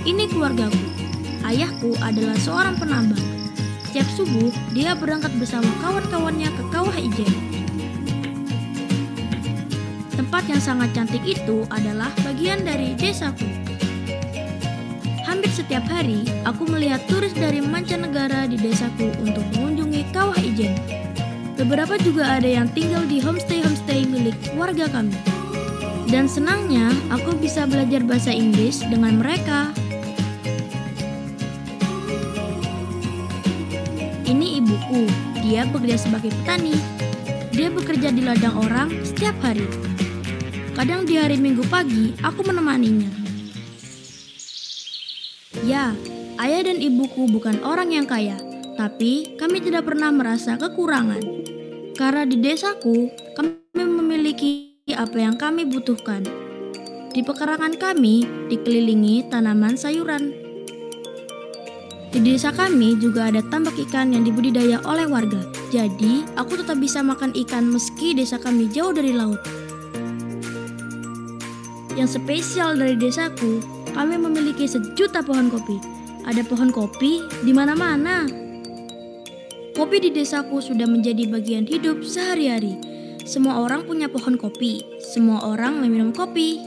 [0.07, 0.79] Ini keluargaku.
[1.43, 3.51] Ayahku adalah seorang penambang.
[3.91, 7.56] Setiap subuh, dia berangkat bersama kawan-kawannya ke kawah ijen
[10.17, 13.45] Tempat yang sangat cantik itu adalah bagian dari desaku.
[15.29, 20.73] Hampir setiap hari, aku melihat turis dari mancanegara di desaku untuk mengunjungi Kawah Ijen.
[21.61, 25.13] Beberapa juga ada yang tinggal di homestay-homestay milik warga kami.
[26.09, 29.69] Dan senangnya, aku bisa belajar bahasa Inggris dengan mereka.
[34.25, 35.05] Ini ibuku,
[35.45, 36.73] dia bekerja sebagai petani.
[37.53, 39.86] Dia bekerja di ladang orang setiap hari.
[40.77, 43.09] Kadang di hari Minggu pagi, aku menemaninya.
[45.65, 45.97] Ya,
[46.37, 48.37] ayah dan ibuku bukan orang yang kaya,
[48.77, 51.25] tapi kami tidak pernah merasa kekurangan.
[51.97, 53.57] Karena di desaku, kami
[53.89, 56.29] memiliki apa yang kami butuhkan.
[57.09, 60.29] Di pekarangan kami dikelilingi tanaman sayuran.
[62.13, 65.41] Di desa kami juga ada tambak ikan yang dibudidaya oleh warga.
[65.73, 69.41] Jadi, aku tetap bisa makan ikan meski desa kami jauh dari laut.
[71.97, 73.65] Yang spesial dari desaku,
[73.97, 75.81] kami memiliki sejuta pohon kopi.
[76.29, 78.29] Ada pohon kopi di mana-mana.
[79.73, 82.77] Kopi di desaku sudah menjadi bagian hidup sehari-hari.
[83.25, 84.85] Semua orang punya pohon kopi.
[85.01, 86.61] Semua orang meminum kopi.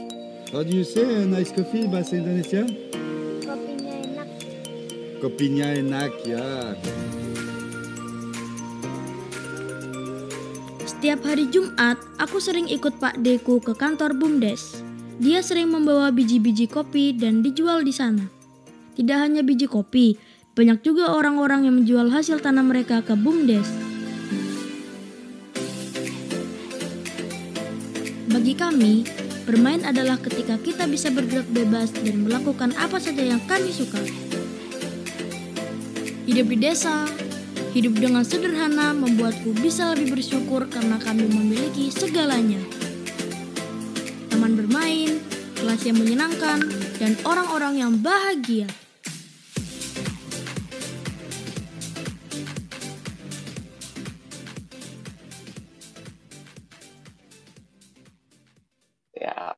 [0.50, 2.66] How do you say nice coffee bahasa Indonesia?
[3.46, 4.28] Kopinya enak.
[5.22, 6.74] Kopinya enak ya.
[10.82, 14.89] Setiap hari Jumat, aku sering ikut Pak Deku ke kantor BUMDes.
[15.20, 18.24] Dia sering membawa biji-biji kopi dan dijual di sana.
[18.96, 20.16] Tidak hanya biji kopi,
[20.56, 23.68] banyak juga orang-orang yang menjual hasil tanam mereka ke BUMDes.
[28.32, 29.04] Bagi kami,
[29.44, 34.00] bermain adalah ketika kita bisa bergerak bebas dan melakukan apa saja yang kami suka.
[36.24, 37.04] Hidup di desa,
[37.76, 42.80] hidup dengan sederhana membuatku bisa lebih bersyukur karena kami memiliki segalanya
[44.50, 45.12] teman bermain,
[45.54, 46.58] kelas yang menyenangkan,
[46.98, 48.66] dan orang-orang yang bahagia.
[59.14, 59.54] Ya.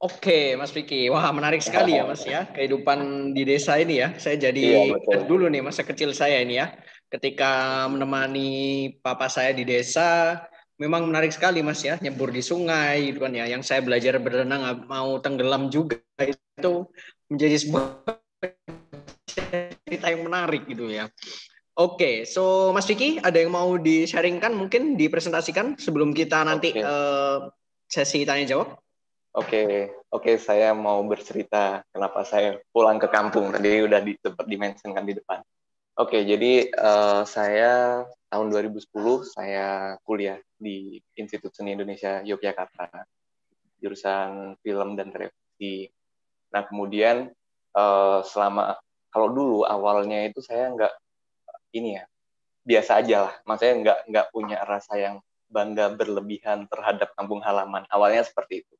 [0.00, 1.12] Oke, Mas Vicky.
[1.12, 2.48] Wah, menarik sekali ya, Mas ya.
[2.48, 4.16] Kehidupan di desa ini ya.
[4.16, 6.72] Saya jadi iya, dulu nih masa kecil saya ini ya.
[7.12, 10.40] Ketika menemani papa saya di desa,
[10.78, 14.86] memang menarik sekali mas ya nyebur di sungai gitu kan ya yang saya belajar berenang
[14.86, 16.86] mau tenggelam juga itu
[17.26, 17.84] menjadi sebuah
[19.84, 21.10] cerita yang menarik gitu ya.
[21.78, 26.82] Oke, so Mas Vicky ada yang mau di-sharingkan mungkin dipresentasikan sebelum kita nanti Oke.
[26.82, 27.38] eh,
[27.86, 28.82] sesi tanya jawab?
[29.38, 33.54] Oke, oke saya mau bercerita kenapa saya pulang ke kampung.
[33.54, 35.38] Tadi udah di, sempat dimentionkan di depan.
[36.02, 38.92] Oke, jadi eh, saya tahun 2010
[39.24, 43.08] saya kuliah di Institut Seni Indonesia Yogyakarta,
[43.80, 45.88] jurusan film dan televisi.
[46.52, 47.32] Nah, kemudian
[47.76, 48.76] eh, selama
[49.08, 50.94] kalau dulu awalnya itu saya nggak
[51.76, 52.04] ini ya
[52.68, 55.16] biasa aja lah, maksudnya nggak nggak punya rasa yang
[55.48, 57.88] bangga berlebihan terhadap kampung halaman.
[57.88, 58.74] Awalnya seperti itu.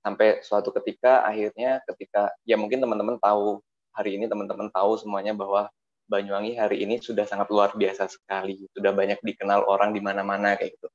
[0.00, 3.60] Sampai suatu ketika akhirnya ketika ya mungkin teman-teman tahu
[3.92, 5.68] hari ini teman-teman tahu semuanya bahwa
[6.12, 10.76] Banyuwangi hari ini sudah sangat luar biasa sekali, sudah banyak dikenal orang di mana-mana kayak
[10.76, 10.88] gitu.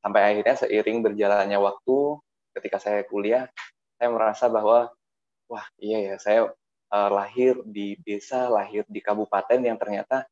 [0.00, 1.96] Sampai akhirnya seiring berjalannya waktu,
[2.56, 3.44] ketika saya kuliah,
[4.00, 4.88] saya merasa bahwa
[5.52, 6.40] wah iya ya saya
[6.92, 10.24] uh, lahir di desa, lahir di kabupaten yang ternyata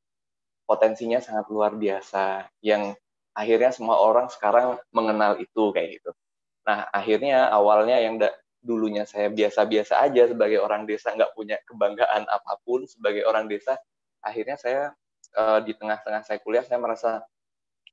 [0.64, 2.96] potensinya sangat luar biasa, yang
[3.36, 6.10] akhirnya semua orang sekarang mengenal itu kayak gitu.
[6.64, 12.24] Nah akhirnya awalnya yang da- dulunya saya biasa-biasa aja sebagai orang desa nggak punya kebanggaan
[12.30, 13.74] apa pun sebagai orang desa
[14.22, 14.82] akhirnya saya
[15.36, 17.20] uh, di tengah-tengah saya kuliah saya merasa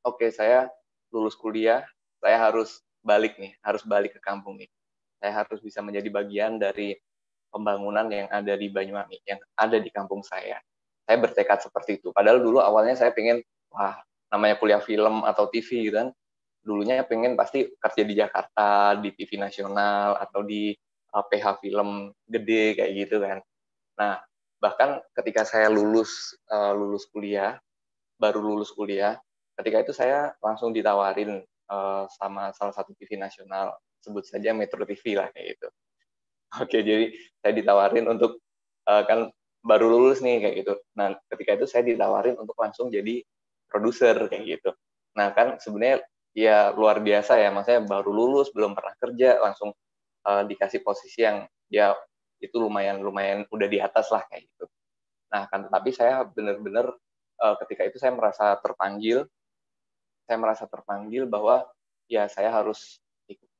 [0.06, 0.70] oke okay, saya
[1.10, 1.84] lulus kuliah
[2.22, 4.70] saya harus balik nih harus balik ke kampung nih.
[5.20, 6.96] Saya harus bisa menjadi bagian dari
[7.52, 10.62] pembangunan yang ada di Banyuwangi yang ada di kampung saya.
[11.04, 12.14] Saya bertekad seperti itu.
[12.14, 13.42] Padahal dulu awalnya saya pengen
[13.74, 14.00] wah
[14.30, 16.10] namanya kuliah film atau TV gitu kan.
[16.60, 20.76] Dulunya pengen pasti kerja di Jakarta di TV nasional atau di
[21.10, 23.42] PH film gede kayak gitu kan.
[23.98, 24.22] Nah
[24.60, 27.57] bahkan ketika saya lulus uh, lulus kuliah
[28.20, 29.16] baru lulus kuliah
[29.55, 35.20] ketika itu saya langsung ditawarin uh, sama salah satu TV nasional sebut saja Metro TV
[35.20, 35.68] lah kayak gitu.
[36.64, 38.39] Oke jadi saya ditawarin untuk
[38.88, 39.32] uh, kan
[39.64, 40.74] baru lulus nih kayak gitu.
[40.95, 43.24] Nah ketika itu saya ditawarin untuk langsung jadi
[43.68, 44.72] produser kayak gitu.
[45.16, 46.03] Nah kan sebenarnya
[46.36, 49.76] ya luar biasa ya maksudnya baru lulus belum pernah kerja langsung
[50.28, 51.93] uh, dikasih posisi yang ya
[52.40, 54.66] itu lumayan lumayan udah di atas lah kayak gitu.
[55.30, 56.96] Nah kan tetapi saya benar-benar
[57.40, 59.28] uh, ketika itu saya merasa terpanggil,
[60.26, 61.68] saya merasa terpanggil bahwa
[62.10, 63.00] ya saya harus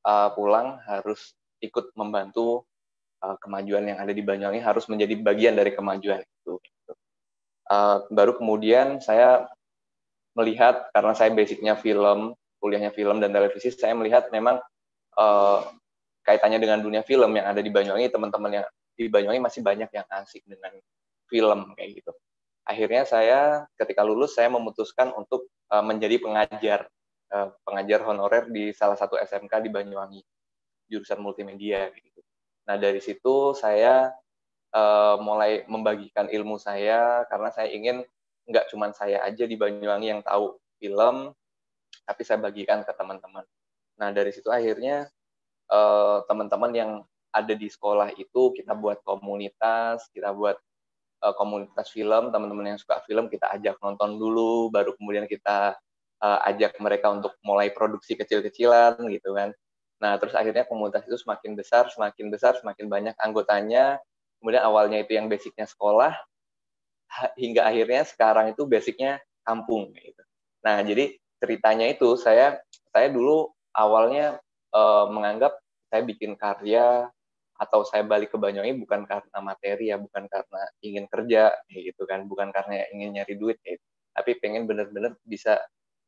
[0.04, 2.64] uh, pulang, harus ikut membantu
[3.24, 6.56] uh, kemajuan yang ada di Banyuwangi, harus menjadi bagian dari kemajuan itu.
[7.70, 9.46] Uh, baru kemudian saya
[10.34, 14.58] melihat karena saya basicnya film, kuliahnya film dan televisi, saya melihat memang
[15.20, 15.60] uh,
[16.30, 20.06] kaitannya dengan dunia film yang ada di Banyuwangi, teman-teman yang di Banyuwangi masih banyak yang
[20.14, 20.78] asik dengan
[21.26, 22.14] film kayak gitu.
[22.70, 26.86] Akhirnya saya ketika lulus saya memutuskan untuk uh, menjadi pengajar
[27.34, 30.22] uh, pengajar honorer di salah satu SMK di Banyuwangi
[30.86, 32.22] jurusan multimedia gitu.
[32.70, 34.14] Nah dari situ saya
[34.78, 38.06] uh, mulai membagikan ilmu saya karena saya ingin
[38.46, 41.34] nggak cuma saya aja di Banyuwangi yang tahu film,
[42.06, 43.46] tapi saya bagikan ke teman-teman.
[43.98, 45.10] Nah dari situ akhirnya
[46.26, 46.92] teman-teman uh, yang
[47.30, 50.58] ada di sekolah itu kita buat komunitas, kita buat
[51.22, 55.78] uh, komunitas film, teman-teman yang suka film kita ajak nonton dulu, baru kemudian kita
[56.26, 59.54] uh, ajak mereka untuk mulai produksi kecil-kecilan gitu kan.
[60.00, 64.00] Nah, terus akhirnya komunitas itu semakin besar, semakin besar, semakin banyak anggotanya.
[64.40, 66.16] Kemudian awalnya itu yang basicnya sekolah,
[67.36, 70.24] hingga akhirnya sekarang itu basicnya kampung gitu.
[70.64, 72.64] Nah, jadi ceritanya itu saya
[72.96, 74.40] saya dulu awalnya
[74.72, 75.59] uh, menganggap
[75.90, 77.10] saya bikin karya
[77.60, 82.24] atau saya balik ke Banyuwangi bukan karena materi ya, bukan karena ingin kerja gitu kan,
[82.24, 83.84] bukan karena ingin nyari duit gitu.
[84.16, 85.60] Tapi pengen bener-bener bisa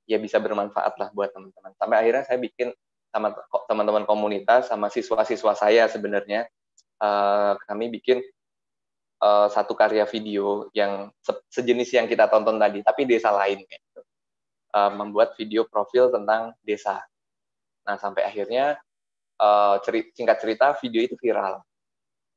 [0.07, 1.75] ya bisa bermanfaat lah buat teman-teman.
[1.75, 2.71] Sampai akhirnya saya bikin
[3.11, 3.35] sama
[3.67, 6.47] teman-teman komunitas sama siswa-siswa saya sebenarnya
[7.03, 8.23] uh, kami bikin
[9.19, 13.99] uh, satu karya video yang se sejenis yang kita tonton tadi, tapi desa lain gitu.
[14.71, 17.03] Uh, membuat video profil tentang desa.
[17.83, 18.79] Nah, sampai akhirnya
[19.41, 21.65] uh, cerit singkat cerita video itu viral.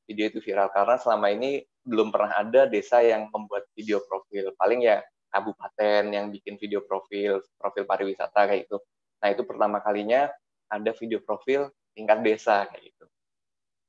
[0.09, 4.57] Video itu viral karena selama ini belum pernah ada desa yang membuat video profil.
[4.57, 8.81] Paling ya kabupaten yang bikin video profil, profil pariwisata kayak gitu.
[9.21, 10.33] Nah, itu pertama kalinya
[10.73, 13.05] ada video profil tingkat desa kayak gitu.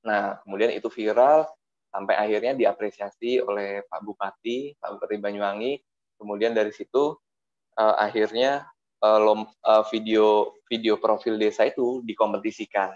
[0.05, 1.47] Nah, kemudian itu viral
[1.89, 5.73] sampai akhirnya diapresiasi oleh Pak Bupati, Pak Bupati Banyuwangi.
[6.15, 7.15] Kemudian dari situ
[7.79, 8.67] uh, akhirnya
[9.03, 12.95] uh, video video profil desa itu dikompetisikan.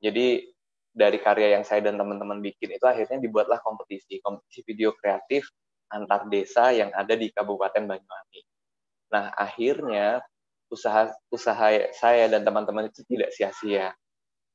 [0.00, 0.48] Jadi
[0.96, 5.52] dari karya yang saya dan teman-teman bikin itu akhirnya dibuatlah kompetisi, kompetisi video kreatif
[5.92, 8.42] antar desa yang ada di Kabupaten Banyuwangi.
[9.12, 10.24] Nah, akhirnya
[10.66, 13.94] usaha usaha saya dan teman-teman itu tidak sia-sia.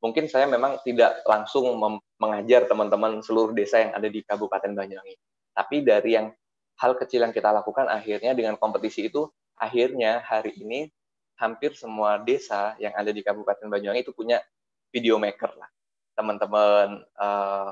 [0.01, 1.77] mungkin saya memang tidak langsung
[2.17, 5.13] mengajar teman-teman seluruh desa yang ada di Kabupaten Banyuwangi.
[5.53, 6.33] Tapi dari yang
[6.81, 9.29] hal kecil yang kita lakukan akhirnya dengan kompetisi itu
[9.61, 10.89] akhirnya hari ini
[11.37, 14.41] hampir semua desa yang ada di Kabupaten Banyuwangi itu punya
[14.91, 15.69] video maker lah.
[16.13, 17.71] Teman-teman uh,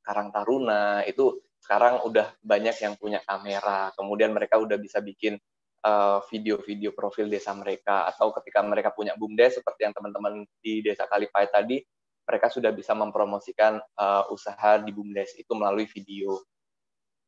[0.00, 3.92] Karang Taruna itu sekarang udah banyak yang punya kamera.
[3.94, 5.36] Kemudian mereka udah bisa bikin
[5.80, 10.84] Eh, video-video uh, profil desa mereka atau ketika mereka punya bumdes seperti yang teman-teman di
[10.84, 11.80] desa Kalipai tadi
[12.28, 16.36] mereka sudah bisa mempromosikan uh, usaha di bumdes itu melalui video.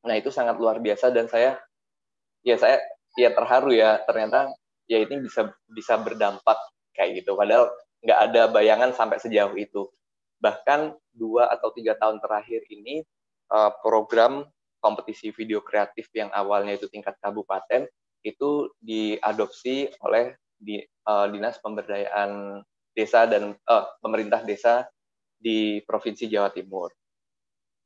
[0.04, 1.56] Nah itu sangat luar biasa dan saya
[2.44, 2.76] ya saya
[3.16, 4.52] ya terharu ya ternyata
[4.84, 6.60] ya ini bisa bisa berdampak
[6.92, 7.32] kayak gitu.
[7.32, 7.72] Padahal
[8.03, 9.88] nggak ada bayangan sampai sejauh itu.
[10.42, 13.07] Bahkan dua atau tiga tahun terakhir ini
[13.55, 14.44] uh, program
[14.82, 17.86] kompetisi video kreatif yang awalnya itu tingkat kabupaten
[18.26, 22.62] itu diadopsi oleh di, uh, dinas pemberdayaan
[22.94, 24.86] desa dan uh, pemerintah desa
[25.38, 26.90] di provinsi Jawa Timur.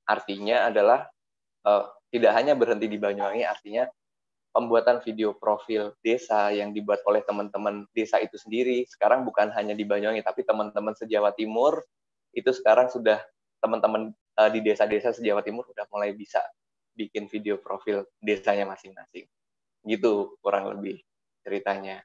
[0.08, 1.08] Artinya adalah
[1.64, 3.88] uh, tidak hanya berhenti di Banyuwangi, artinya
[4.56, 9.84] pembuatan video profil desa yang dibuat oleh teman-teman desa itu sendiri sekarang bukan hanya di
[9.84, 11.84] Banyuwangi tapi teman-teman se-Jawa Timur
[12.32, 13.20] itu sekarang sudah
[13.60, 16.40] teman-teman uh, di desa-desa se-Jawa Timur sudah mulai bisa
[16.96, 19.28] bikin video profil desanya masing-masing
[19.84, 21.04] gitu kurang lebih
[21.44, 22.00] ceritanya.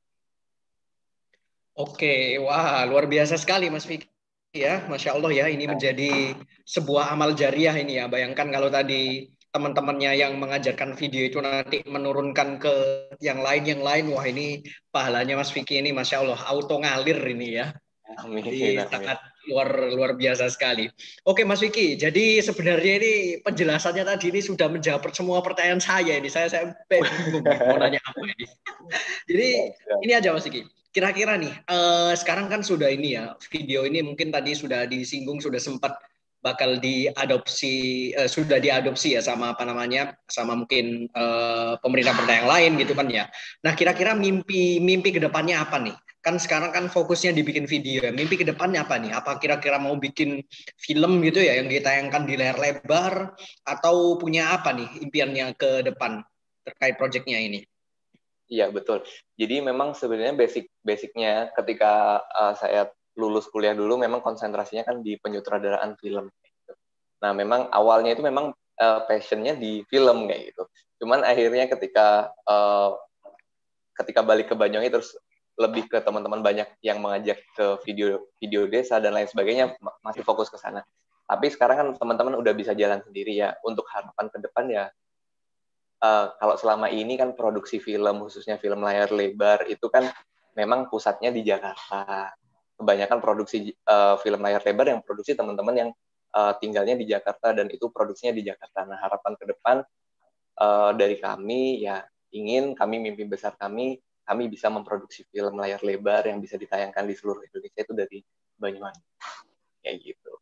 [1.72, 4.12] Oke, wah luar biasa sekali Mas Vicky
[4.52, 6.36] ya, masya Allah ya ini menjadi
[6.68, 8.12] sebuah amal jariah ini ya.
[8.12, 12.74] Bayangkan kalau tadi teman-temannya yang mengajarkan video itu nanti menurunkan ke
[13.20, 14.64] yang lain yang lain, wah ini
[14.96, 17.76] pahalanya Mas Vicky ini masya Allah auto ngalir ini ya.
[18.20, 18.44] Amin.
[18.44, 18.88] Jadi, amin.
[18.88, 19.20] sangat
[19.52, 20.88] luar luar biasa sekali.
[21.28, 26.32] Oke Mas Vicky, jadi sebenarnya ini penjelasannya tadi ini sudah menjawab semua pertanyaan saya ini.
[26.32, 28.46] Saya saya bingung mau nanya apa ini.
[29.30, 29.48] jadi
[30.08, 30.64] ini aja Mas Vicky.
[30.92, 35.60] Kira-kira nih, uh, sekarang kan sudah ini ya video ini mungkin tadi sudah disinggung sudah
[35.60, 35.96] sempat
[36.42, 42.72] bakal diadopsi uh, sudah diadopsi ya sama apa namanya sama mungkin uh, pemerintah-pemerintah yang lain
[42.82, 43.30] gitu kan ya.
[43.64, 45.96] Nah kira-kira mimpi mimpi ke depannya apa nih?
[46.22, 48.14] kan sekarang kan fokusnya dibikin video ya.
[48.14, 49.10] Mimpi ke depannya apa nih?
[49.10, 50.46] Apa kira-kira mau bikin
[50.78, 53.34] film gitu ya yang ditayangkan di layar lebar
[53.66, 56.22] atau punya apa nih impiannya ke depan
[56.62, 57.60] terkait proyeknya ini?
[58.52, 59.02] Iya betul.
[59.34, 65.22] Jadi memang sebenarnya basic basicnya ketika uh, saya lulus kuliah dulu memang konsentrasinya kan di
[65.22, 66.34] penyutradaraan film.
[66.34, 66.74] Gitu.
[67.22, 68.50] Nah memang awalnya itu memang
[68.82, 70.64] uh, passionnya di film kayak gitu.
[71.06, 72.98] Cuman akhirnya ketika uh,
[74.02, 75.14] ketika balik ke Banyuwangi terus
[75.62, 80.50] lebih ke teman-teman banyak yang mengajak ke video video desa dan lain sebagainya masih fokus
[80.50, 80.82] ke sana.
[81.30, 83.54] Tapi sekarang kan teman-teman udah bisa jalan sendiri ya.
[83.62, 84.86] Untuk harapan ke depan ya
[86.02, 90.10] uh, kalau selama ini kan produksi film khususnya film layar lebar itu kan
[90.58, 92.34] memang pusatnya di Jakarta.
[92.82, 95.90] Kebanyakan produksi uh, film layar lebar yang produksi teman-teman yang
[96.34, 98.90] uh, tinggalnya di Jakarta dan itu produksinya di Jakarta.
[98.90, 99.78] Nah, harapan ke depan
[100.58, 102.02] uh, dari kami ya
[102.34, 107.14] ingin kami mimpi besar kami kami bisa memproduksi film layar lebar yang bisa ditayangkan di
[107.14, 108.18] seluruh Indonesia itu dari
[108.58, 109.04] Banyuwangi.
[109.82, 110.41] Kayak gitu.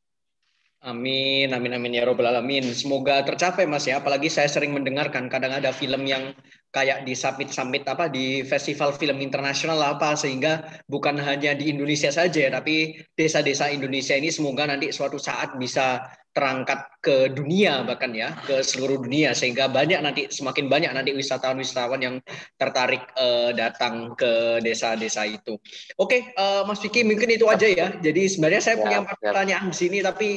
[0.79, 2.63] Amin, amin, amin ya robbal alamin.
[2.71, 3.99] Semoga tercapai mas ya.
[3.99, 6.31] Apalagi saya sering mendengarkan kadang ada film yang
[6.71, 12.13] kayak di summit summit apa di festival film internasional apa sehingga bukan hanya di Indonesia
[12.13, 15.99] saja tapi desa-desa Indonesia ini semoga nanti suatu saat bisa
[16.29, 21.99] terangkat ke dunia bahkan ya ke seluruh dunia sehingga banyak nanti semakin banyak nanti wisatawan-wisatawan
[21.99, 22.15] yang
[22.55, 25.57] tertarik uh, datang ke desa-desa itu.
[25.97, 27.97] Oke, okay, uh, Mas Vicky mungkin itu aja ya.
[27.99, 30.29] Jadi sebenarnya saya ya, punya empat pertanyaan di sini tapi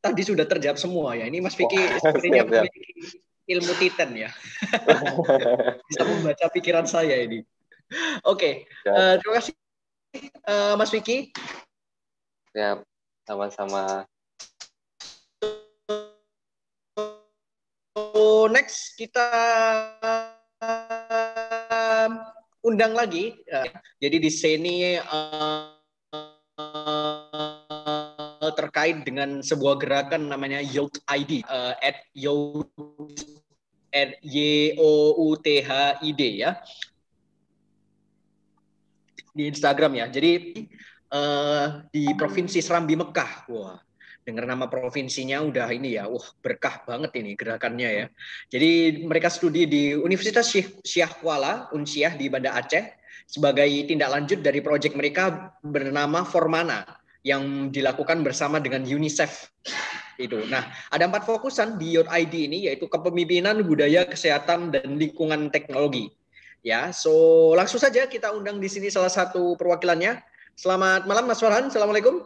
[0.00, 1.28] tadi sudah terjawab semua ya.
[1.28, 2.82] Ini Mas Vicky sebenarnya memiliki
[3.46, 4.30] ilmu titan ya.
[5.88, 7.44] Bisa membaca pikiran saya ini.
[8.22, 9.54] Oke, okay, uh, eh, terima kasih
[10.46, 11.34] uh, Mas Vicky.
[12.54, 12.78] Ya,
[13.26, 14.06] sama-sama.
[17.98, 19.26] So next kita
[22.62, 23.34] undang lagi.
[23.98, 25.74] Jadi di sini uh,
[28.54, 32.70] terkait dengan sebuah gerakan namanya Youth ID uh, at Youth
[33.90, 36.58] at Y O U T H I D ya
[39.34, 40.06] di Instagram ya.
[40.10, 40.66] Jadi
[41.14, 43.46] uh, di provinsi Serambi Mekah.
[43.50, 43.78] Wah,
[44.26, 48.06] dengar nama provinsinya udah ini ya, wah berkah banget ini gerakannya ya.
[48.50, 50.50] Jadi mereka studi di Universitas
[50.84, 57.68] Syekh Kuala Unsiah di Banda Aceh sebagai tindak lanjut dari proyek mereka bernama Formana yang
[57.68, 59.52] dilakukan bersama dengan UNICEF
[60.16, 60.40] itu.
[60.48, 66.12] Nah, ada empat fokusan di Youth ID ini yaitu kepemimpinan, budaya, kesehatan, dan lingkungan teknologi.
[66.60, 67.12] Ya, so
[67.56, 70.20] langsung saja kita undang di sini salah satu perwakilannya.
[70.60, 72.20] Selamat malam Mas Farhan, Assalamualaikum.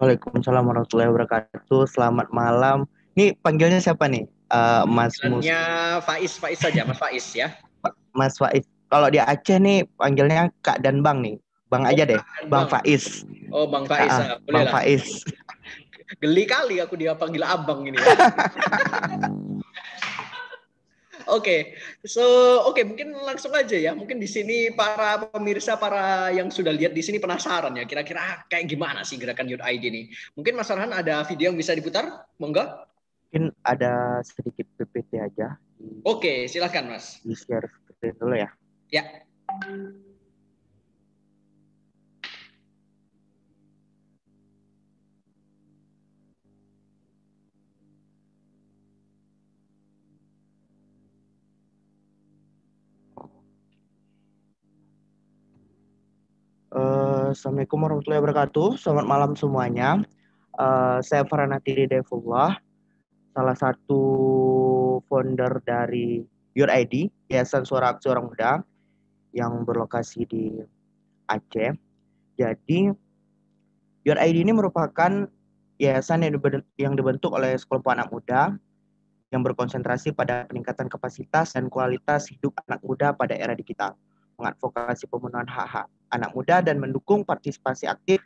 [0.00, 1.84] Waalaikumsalam warahmatullahi wabarakatuh.
[1.84, 2.88] Selamat malam.
[3.12, 4.24] Ini panggilnya siapa nih?
[4.48, 5.44] Uh, Mas Mus.
[5.44, 5.60] Panggilannya
[6.00, 7.52] Faiz, Faiz saja, Mas Faiz ya.
[8.16, 8.64] Mas Faiz.
[8.88, 11.36] Kalau di Aceh nih panggilnya Kak dan Bang nih.
[11.70, 12.20] Bang aja deh.
[12.50, 12.82] Bang Bang.
[12.82, 13.22] Faiz.
[13.54, 14.74] Oh, Bang Faiz, Ah, ah, boleh Bang lah.
[14.82, 15.22] Faiz.
[16.22, 17.94] Geli kali aku dia panggil abang ini.
[21.30, 22.24] Oke, so
[22.66, 23.94] oke mungkin langsung aja ya.
[23.94, 27.86] Mungkin di sini para pemirsa, para yang sudah lihat di sini penasaran ya.
[27.86, 30.02] Kira-kira ah, kayak gimana sih gerakan Youth ID ini?
[30.34, 32.26] Mungkin Mas Farhan ada video yang bisa diputar?
[32.42, 32.66] Monggo.
[33.30, 35.54] Mungkin ada sedikit PPT aja.
[36.02, 37.22] Oke, silakan Mas.
[37.22, 38.50] di share screen dulu ya.
[38.90, 39.22] Ya.
[56.70, 58.78] Eh, Assalamualaikum warahmatullahi wabarakatuh.
[58.78, 60.06] Selamat malam semuanya.
[60.54, 62.54] Eh, saya Farhan Atiri Devullah,
[63.34, 64.02] salah satu
[65.10, 66.22] founder dari
[66.54, 68.62] Your ID, Yayasan Suara Aksi Orang Muda
[69.34, 70.62] yang berlokasi di
[71.26, 71.74] Aceh.
[72.38, 72.94] Jadi,
[74.06, 75.26] Your ID ini merupakan
[75.82, 78.54] yayasan yang diben- yang dibentuk oleh sekelompok anak muda
[79.34, 83.98] yang berkonsentrasi pada peningkatan kapasitas dan kualitas hidup anak muda pada era digital,
[84.38, 88.22] mengadvokasi pemenuhan hak-hak anak muda dan mendukung partisipasi aktif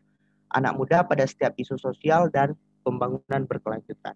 [0.55, 2.55] anak muda pada setiap isu sosial dan
[2.87, 4.14] pembangunan berkelanjutan.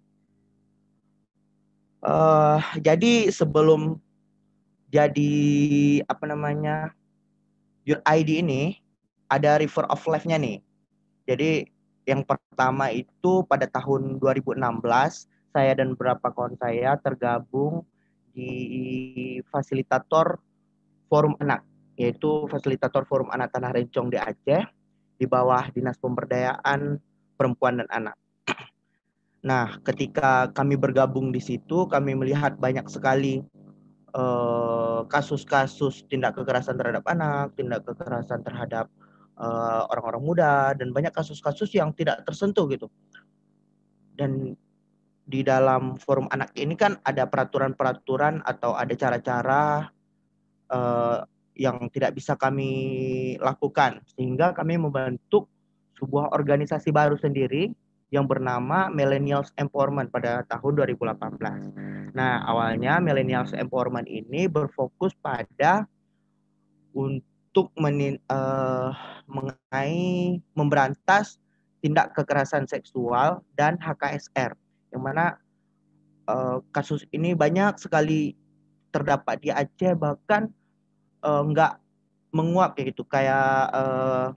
[1.98, 3.98] Eh, jadi sebelum
[4.88, 5.34] jadi
[6.06, 6.94] apa namanya
[7.82, 8.78] Your ID ini
[9.28, 10.62] ada River of Life-nya nih.
[11.26, 11.66] Jadi
[12.08, 14.60] yang pertama itu pada tahun 2016
[15.52, 17.84] saya dan beberapa kawan saya tergabung
[18.32, 20.38] di fasilitator
[21.08, 21.64] Forum Anak
[21.98, 24.62] yaitu fasilitator Forum Anak Tanah Rencong di Aceh
[25.18, 26.96] di bawah Dinas Pemberdayaan
[27.34, 28.16] Perempuan dan Anak.
[29.38, 33.38] Nah, ketika kami bergabung di situ, kami melihat banyak sekali
[34.10, 38.90] eh, kasus-kasus tindak kekerasan terhadap anak, tindak kekerasan terhadap
[39.38, 42.90] eh, orang-orang muda, dan banyak kasus-kasus yang tidak tersentuh gitu.
[44.18, 44.58] Dan
[45.22, 49.86] di dalam forum anak ini kan ada peraturan-peraturan atau ada cara-cara
[50.66, 51.18] eh,
[51.58, 52.70] yang tidak bisa kami
[53.42, 55.50] lakukan sehingga kami membentuk
[55.98, 57.74] sebuah organisasi baru sendiri
[58.08, 62.16] yang bernama Millennials Empowerment pada tahun 2018.
[62.16, 65.84] Nah, awalnya Millennials Empowerment ini berfokus pada
[66.96, 68.90] untuk menin, eh,
[69.28, 71.36] mengenai memberantas
[71.84, 74.56] tindak kekerasan seksual dan HKSR
[74.94, 75.36] yang mana
[76.28, 78.32] eh, kasus ini banyak sekali
[78.88, 80.48] terdapat di Aceh bahkan
[81.24, 81.72] eh, nggak
[82.34, 84.28] menguap kayak gitu kayak eh,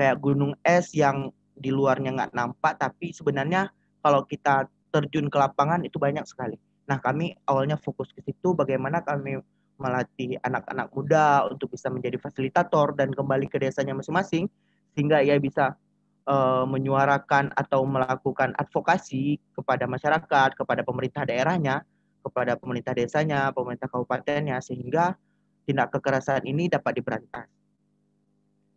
[0.00, 1.28] kayak gunung es yang
[1.60, 3.68] di luarnya nggak nampak tapi sebenarnya
[4.00, 6.56] kalau kita terjun ke lapangan itu banyak sekali.
[6.88, 9.38] Nah kami awalnya fokus ke situ bagaimana kami
[9.80, 14.50] melatih anak-anak muda untuk bisa menjadi fasilitator dan kembali ke desanya masing-masing
[14.92, 15.78] sehingga ia bisa
[16.26, 21.86] eh, menyuarakan atau melakukan advokasi kepada masyarakat, kepada pemerintah daerahnya,
[22.20, 25.16] kepada pemerintah desanya, pemerintah kabupatennya sehingga
[25.64, 27.46] tindak kekerasan ini dapat diberantas.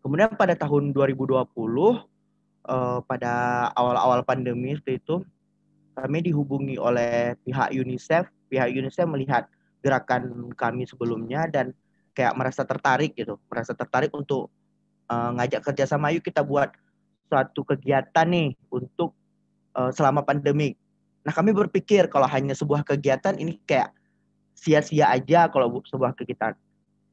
[0.04, 1.48] Kemudian pada tahun 2020
[2.68, 3.34] eh, pada
[3.72, 5.24] awal-awal pandemi itu
[5.94, 8.28] kami dihubungi oleh pihak UNICEF.
[8.52, 9.48] Pihak UNICEF melihat
[9.80, 11.72] gerakan kami sebelumnya dan
[12.14, 14.52] kayak merasa tertarik gitu, merasa tertarik untuk
[15.08, 16.12] eh, ngajak kerjasama.
[16.12, 16.76] Yuk kita buat
[17.32, 19.16] suatu kegiatan nih untuk
[19.80, 20.76] eh, selama pandemi.
[21.24, 23.96] Nah kami berpikir kalau hanya sebuah kegiatan ini kayak
[24.52, 26.54] sia-sia aja kalau bu- sebuah kegiatan.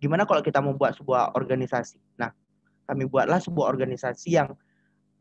[0.01, 2.01] Gimana kalau kita membuat sebuah organisasi?
[2.17, 2.33] Nah
[2.89, 4.57] kami buatlah sebuah organisasi yang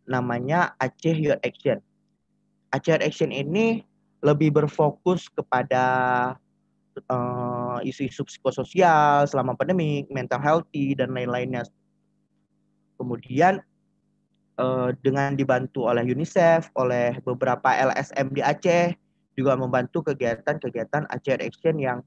[0.09, 1.77] namanya Aceh Youth Action.
[2.73, 3.85] Aceh Youth Action ini
[4.25, 5.85] lebih berfokus kepada
[6.97, 11.67] eh, isu-isu psikososial selama pandemi, mental healthy dan lain-lainnya.
[12.97, 13.61] Kemudian
[14.57, 18.97] eh, dengan dibantu oleh UNICEF, oleh beberapa LSM di Aceh
[19.37, 21.99] juga membantu kegiatan-kegiatan Aceh Action yang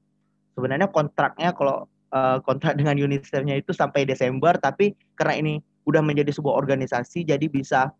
[0.53, 5.53] sebenarnya kontraknya kalau eh, kontrak dengan UNICEF-nya itu sampai Desember, tapi karena ini
[5.89, 7.91] udah menjadi sebuah organisasi, jadi bisa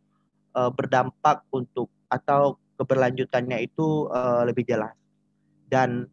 [0.55, 4.93] eh, berdampak untuk atau keberlanjutannya itu eh, lebih jelas.
[5.67, 6.05] Dan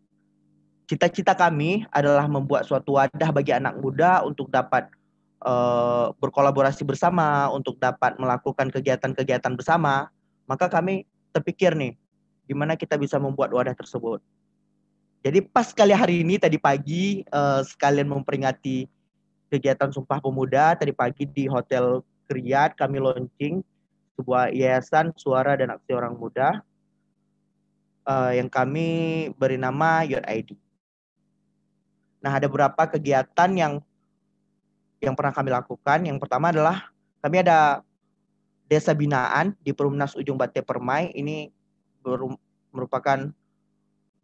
[0.89, 4.89] cita-cita kami adalah membuat suatu wadah bagi anak muda untuk dapat
[5.45, 10.09] eh, berkolaborasi bersama, untuk dapat melakukan kegiatan-kegiatan bersama.
[10.51, 11.95] Maka kami terpikir nih,
[12.51, 14.19] gimana kita bisa membuat wadah tersebut.
[15.21, 18.89] Jadi pas sekali hari ini tadi pagi eh, sekalian memperingati
[19.51, 22.01] kegiatan Sumpah Pemuda tadi pagi di Hotel
[22.31, 23.61] Kriyat kami launching
[24.15, 26.63] sebuah yayasan suara dan aksi orang muda
[28.05, 30.55] uh, yang kami beri nama Your ID.
[32.21, 33.73] Nah, ada beberapa kegiatan yang
[35.01, 36.05] yang pernah kami lakukan.
[36.05, 36.93] Yang pertama adalah
[37.25, 37.81] kami ada
[38.69, 41.17] desa binaan di Perumnas Ujung Bate Permai.
[41.17, 41.49] Ini
[42.71, 43.33] merupakan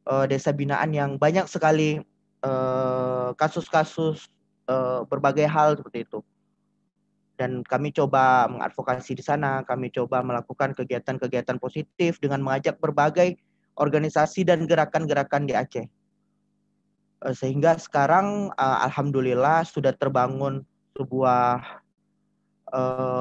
[0.06, 2.00] uh, desa binaan yang banyak sekali
[2.46, 4.30] eh, kasus-kasus
[4.70, 6.22] uh, uh, berbagai hal seperti itu.
[7.36, 13.36] Dan kami coba mengadvokasi di sana, kami coba melakukan kegiatan-kegiatan positif dengan mengajak berbagai
[13.76, 15.84] organisasi dan gerakan-gerakan di Aceh.
[17.36, 20.64] Sehingga sekarang alhamdulillah sudah terbangun
[20.96, 21.60] sebuah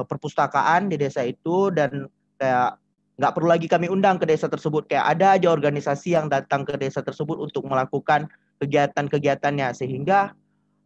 [0.08, 2.08] perpustakaan di desa itu dan
[2.40, 2.80] kayak
[3.16, 6.76] nggak perlu lagi kami undang ke desa tersebut kayak ada aja organisasi yang datang ke
[6.76, 8.28] desa tersebut untuk melakukan
[8.60, 10.36] kegiatan-kegiatannya sehingga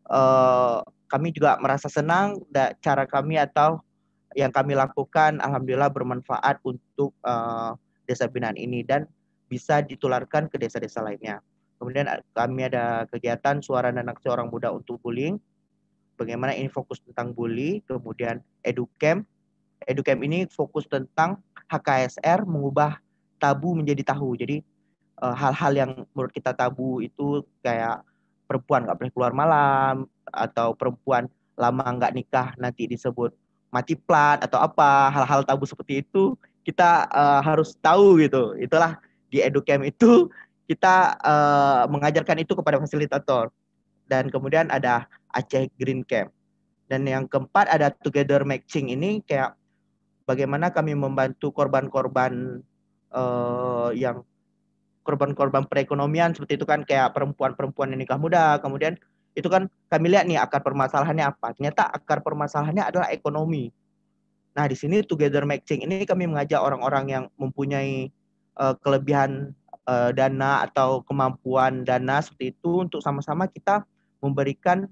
[0.06, 0.78] uh,
[1.10, 2.38] kami juga merasa senang
[2.78, 3.82] cara kami atau
[4.38, 7.74] yang kami lakukan alhamdulillah bermanfaat untuk uh,
[8.06, 9.10] desa binaan ini dan
[9.50, 11.42] bisa ditularkan ke desa-desa lainnya.
[11.82, 15.42] Kemudian kami ada kegiatan suara dan aksi orang muda untuk bullying.
[16.14, 19.26] Bagaimana ini fokus tentang bully, kemudian educamp.
[19.88, 21.40] Educamp ini fokus tentang
[21.70, 22.98] HKSR mengubah
[23.38, 24.34] tabu menjadi tahu.
[24.34, 24.60] Jadi
[25.22, 28.02] eh, hal-hal yang menurut kita tabu itu kayak
[28.50, 33.30] perempuan nggak boleh keluar malam atau perempuan lama nggak nikah nanti disebut
[33.70, 36.34] mati plat atau apa hal-hal tabu seperti itu
[36.66, 38.58] kita uh, harus tahu gitu.
[38.58, 38.98] Itulah
[39.30, 40.26] di Educamp itu
[40.66, 43.54] kita uh, mengajarkan itu kepada fasilitator
[44.10, 46.34] dan kemudian ada Aceh Green Camp
[46.90, 49.54] dan yang keempat ada Together Matching ini kayak
[50.30, 52.62] bagaimana kami membantu korban-korban
[53.10, 54.22] uh, yang
[55.02, 58.62] korban-korban perekonomian seperti itu kan kayak perempuan-perempuan yang nikah muda.
[58.62, 58.94] Kemudian
[59.34, 61.50] itu kan kami lihat nih akar permasalahannya apa.
[61.58, 63.74] Ternyata akar permasalahannya adalah ekonomi.
[64.54, 68.14] Nah di sini together matching ini kami mengajak orang-orang yang mempunyai
[68.54, 69.50] uh, kelebihan
[69.90, 73.82] uh, dana atau kemampuan dana seperti itu untuk sama-sama kita
[74.22, 74.86] memberikan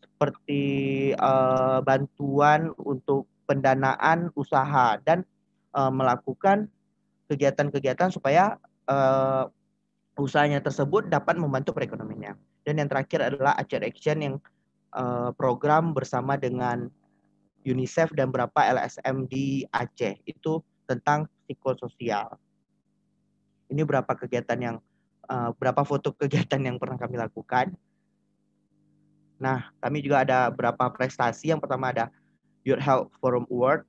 [0.00, 5.22] seperti uh, bantuan untuk pendanaan usaha dan
[5.72, 6.68] uh, melakukan
[7.30, 8.58] kegiatan-kegiatan supaya
[8.90, 9.50] uh,
[10.18, 12.34] usahanya tersebut dapat membantu perekonomiannya.
[12.66, 14.34] Dan yang terakhir adalah Aceh Action yang
[14.96, 16.90] uh, program bersama dengan
[17.66, 22.38] UNICEF dan beberapa LSM di Aceh itu tentang psikososial.
[23.66, 24.76] Ini berapa kegiatan yang
[25.26, 27.74] uh, berapa foto kegiatan yang pernah kami lakukan.
[29.36, 31.52] Nah, kami juga ada berapa prestasi.
[31.52, 32.08] Yang pertama ada
[32.66, 33.86] Youth Health Forum Award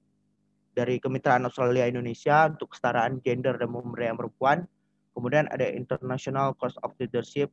[0.78, 4.70] dari Kemitraan Australia Indonesia untuk kesetaraan gender dan pemberdayaan perempuan.
[5.18, 7.50] Kemudian ada International Course of Leadership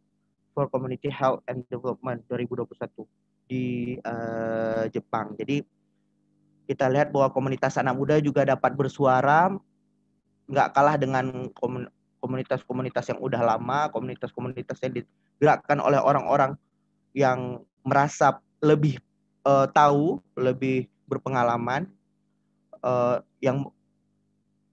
[0.52, 2.68] for Community Health and Development 2021
[3.48, 5.32] di uh, Jepang.
[5.40, 5.64] Jadi
[6.68, 9.48] kita lihat bahwa komunitas anak muda juga dapat bersuara
[10.44, 11.48] nggak kalah dengan
[12.20, 16.52] komunitas-komunitas yang udah lama, komunitas-komunitas yang digerakkan oleh orang-orang
[17.16, 19.00] yang merasa lebih
[19.48, 21.88] uh, tahu, lebih berpengalaman
[22.84, 23.68] uh, yang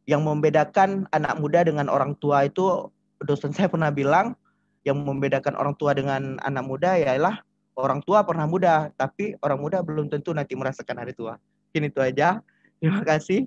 [0.10, 2.90] yang membedakan anak muda dengan orang tua itu
[3.22, 4.34] dosen saya pernah bilang
[4.82, 7.46] yang membedakan orang tua dengan anak muda ialah
[7.78, 11.38] orang tua pernah muda tapi orang muda belum tentu nanti merasakan hari tua.
[11.70, 12.42] Mungkin itu aja.
[12.82, 13.46] Terima kasih.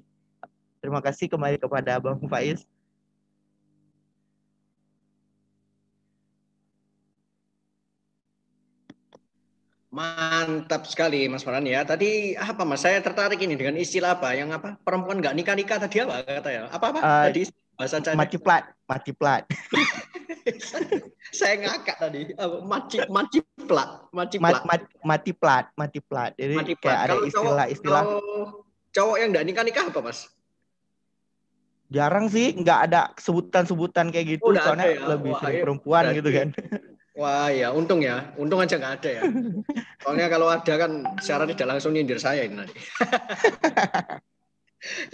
[0.78, 2.64] Terima kasih kembali kepada Bang Faiz.
[9.94, 11.86] Mantap sekali Mas Farhan ya.
[11.86, 12.82] Tadi apa Mas?
[12.82, 14.34] Saya tertarik ini dengan istilah apa?
[14.34, 14.68] Yang apa?
[14.82, 16.62] Perempuan nggak nikah nikah tadi apa kata ya?
[16.66, 16.98] Apa apa?
[16.98, 17.42] Uh, tadi
[17.78, 18.18] bahasa Cina.
[18.18, 19.46] Mati plat, mati plat.
[21.38, 22.34] saya ngakak tadi.
[22.66, 23.38] Mati mati
[23.70, 24.66] plat, mati plat.
[24.66, 26.34] Mat, mati plat, mati plat.
[26.34, 26.82] Jadi mati plat.
[26.90, 28.04] kayak ada istilah-istilah.
[28.90, 30.26] Cowok yang nggak nikah nikah apa Mas?
[31.94, 34.42] Jarang sih, nggak ada sebutan-sebutan kayak gitu.
[34.42, 35.06] Oh, soalnya ya?
[35.14, 35.62] lebih Wah, sering iya.
[35.62, 36.48] perempuan gitu kan.
[37.14, 38.34] Wah ya, untung ya.
[38.34, 39.22] Untung aja nggak ada ya.
[40.02, 42.74] Soalnya kalau ada kan secara tidak langsung nyindir saya ini nanti.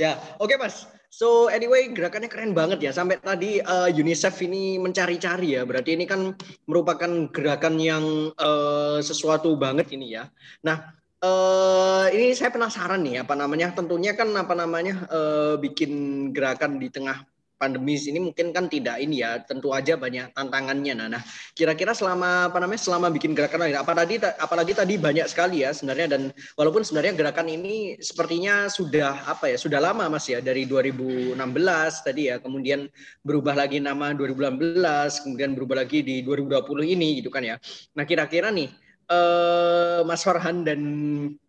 [0.02, 0.88] ya, oke okay, Mas.
[1.10, 2.96] So anyway, gerakannya keren banget ya.
[2.96, 5.68] Sampai tadi uh, UNICEF ini mencari-cari ya.
[5.68, 6.32] Berarti ini kan
[6.64, 10.32] merupakan gerakan yang uh, sesuatu banget ini ya.
[10.64, 13.76] Nah, uh, ini saya penasaran nih apa namanya.
[13.76, 15.92] Tentunya kan apa namanya uh, bikin
[16.32, 17.20] gerakan di tengah
[17.60, 20.96] pandemi ini mungkin kan tidak ini ya tentu aja banyak tantangannya.
[20.96, 25.60] Nah, nah kira-kira selama apa namanya selama bikin gerakan lain apalagi apalagi tadi banyak sekali
[25.60, 26.22] ya sebenarnya dan
[26.56, 31.36] walaupun sebenarnya gerakan ini sepertinya sudah apa ya sudah lama Mas ya dari 2016
[32.00, 32.88] tadi ya kemudian
[33.20, 34.80] berubah lagi nama 2018
[35.28, 36.64] kemudian berubah lagi di 2020
[36.96, 37.60] ini gitu kan ya.
[37.92, 38.72] Nah kira-kira nih
[39.12, 40.80] eh, Mas Farhan dan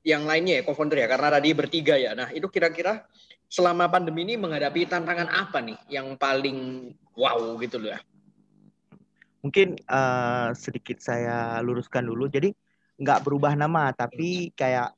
[0.03, 2.11] yang lainnya ya co-founder ya karena tadi bertiga ya.
[2.11, 3.07] Nah itu kira-kira
[3.51, 6.87] selama pandemi ini menghadapi tantangan apa nih yang paling
[7.19, 7.99] wow gitu loh ya?
[9.43, 12.31] Mungkin uh, sedikit saya luruskan dulu.
[12.31, 12.55] Jadi
[12.95, 14.95] nggak berubah nama, tapi kayak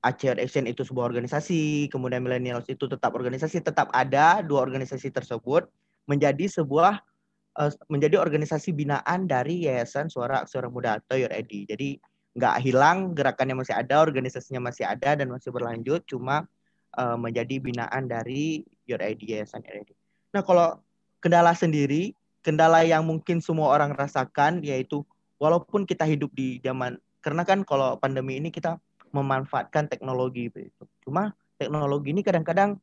[0.00, 5.68] Aceh Action itu sebuah organisasi, kemudian Millennials itu tetap organisasi, tetap ada dua organisasi tersebut
[6.08, 7.00] menjadi sebuah
[7.60, 11.60] uh, menjadi organisasi binaan dari Yayasan Suara Aksara Muda atau YOREDI.
[11.68, 11.88] Jadi
[12.32, 16.48] nggak hilang, gerakannya masih ada, organisasinya masih ada dan masih berlanjut, cuma
[16.96, 19.94] uh, menjadi binaan dari YOREDI, Yayasan YOREDI.
[20.34, 20.78] Nah kalau
[21.22, 22.12] kendala sendiri,
[22.44, 25.06] kendala yang mungkin semua orang rasakan yaitu
[25.40, 28.76] walaupun kita hidup di zaman karena kan kalau pandemi ini kita
[29.14, 30.68] memanfaatkan teknologi itu.
[31.06, 32.76] Cuma teknologi ini kadang-kadang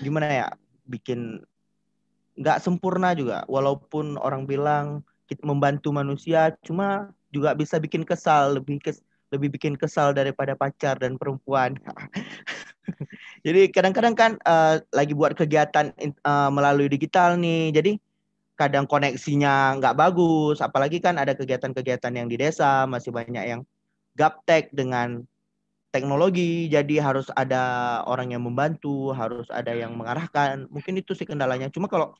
[0.00, 0.46] gimana ya
[0.88, 1.44] bikin
[2.34, 3.46] nggak sempurna juga.
[3.46, 9.76] Walaupun orang bilang kita membantu manusia, cuma juga bisa bikin kesal lebih kes, lebih bikin
[9.76, 11.76] kesal daripada pacar dan perempuan.
[13.46, 15.94] jadi kadang-kadang kan uh, lagi buat kegiatan
[16.26, 17.70] uh, melalui digital nih.
[17.70, 17.92] Jadi
[18.58, 20.58] kadang koneksinya nggak bagus.
[20.58, 23.60] Apalagi kan ada kegiatan-kegiatan yang di desa masih banyak yang
[24.18, 25.22] gaptek dengan
[25.88, 31.72] teknologi jadi harus ada orang yang membantu harus ada yang mengarahkan mungkin itu sih kendalanya
[31.72, 32.12] cuma kalau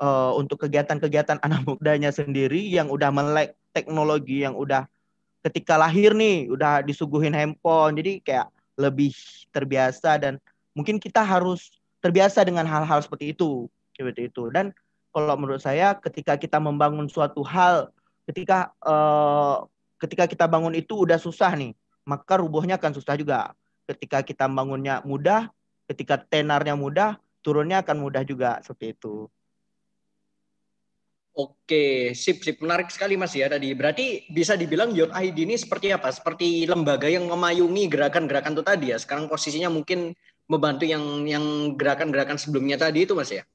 [0.00, 4.88] uh, untuk kegiatan-kegiatan anak mudanya sendiri yang udah melek teknologi yang udah
[5.44, 8.46] ketika lahir nih udah disuguhin handphone jadi kayak
[8.78, 9.12] lebih
[9.50, 10.38] terbiasa dan
[10.72, 13.66] mungkin kita harus terbiasa dengan hal-hal seperti itu
[13.98, 14.70] seperti itu dan
[15.10, 17.90] kalau menurut saya ketika kita membangun suatu hal
[18.30, 19.66] ketika uh,
[19.98, 21.74] ketika kita bangun itu udah susah nih
[22.08, 23.52] maka rubuhnya akan susah juga.
[23.84, 25.52] Ketika kita bangunnya mudah,
[25.92, 29.28] ketika tenarnya mudah, turunnya akan mudah juga seperti itu.
[31.38, 33.70] Oke, sip sip menarik sekali Mas ya tadi.
[33.70, 36.10] Berarti bisa dibilang Your ID ini seperti apa?
[36.10, 38.98] Seperti lembaga yang memayungi gerakan-gerakan itu tadi ya.
[38.98, 40.18] Sekarang posisinya mungkin
[40.50, 43.46] membantu yang yang gerakan-gerakan sebelumnya tadi itu Mas ya.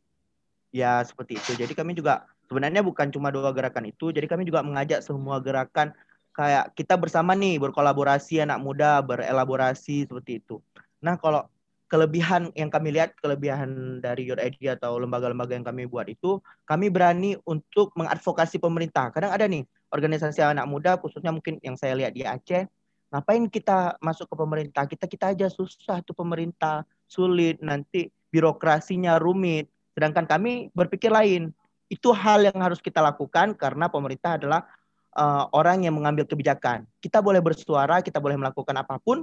[0.72, 1.60] Ya, seperti itu.
[1.60, 5.92] Jadi kami juga sebenarnya bukan cuma dua gerakan itu, jadi kami juga mengajak semua gerakan
[6.34, 10.64] kayak kita bersama nih berkolaborasi anak muda berelaborasi seperti itu.
[11.04, 11.46] Nah kalau
[11.94, 16.89] kelebihan yang kami lihat kelebihan dari Your ID atau lembaga-lembaga yang kami buat itu kami
[16.89, 19.14] berani untuk mengadvokasi pemerintah.
[19.14, 19.62] Kadang ada nih
[19.94, 22.66] organisasi anak muda khususnya mungkin yang saya lihat di Aceh
[23.14, 29.70] ngapain kita masuk ke pemerintah kita kita aja susah tuh pemerintah sulit nanti birokrasinya rumit
[29.94, 31.54] sedangkan kami berpikir lain
[31.94, 34.66] itu hal yang harus kita lakukan karena pemerintah adalah
[35.14, 36.89] uh, orang yang mengambil kebijakan.
[36.98, 39.22] Kita boleh bersuara, kita boleh melakukan apa pun,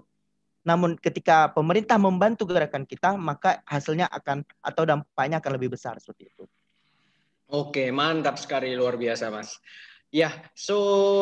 [0.61, 6.29] namun ketika pemerintah membantu gerakan kita, maka hasilnya akan atau dampaknya akan lebih besar seperti
[6.29, 6.45] itu.
[7.51, 9.59] Oke, mantap sekali luar biasa, Mas.
[10.11, 10.27] Ya,
[10.59, 10.75] so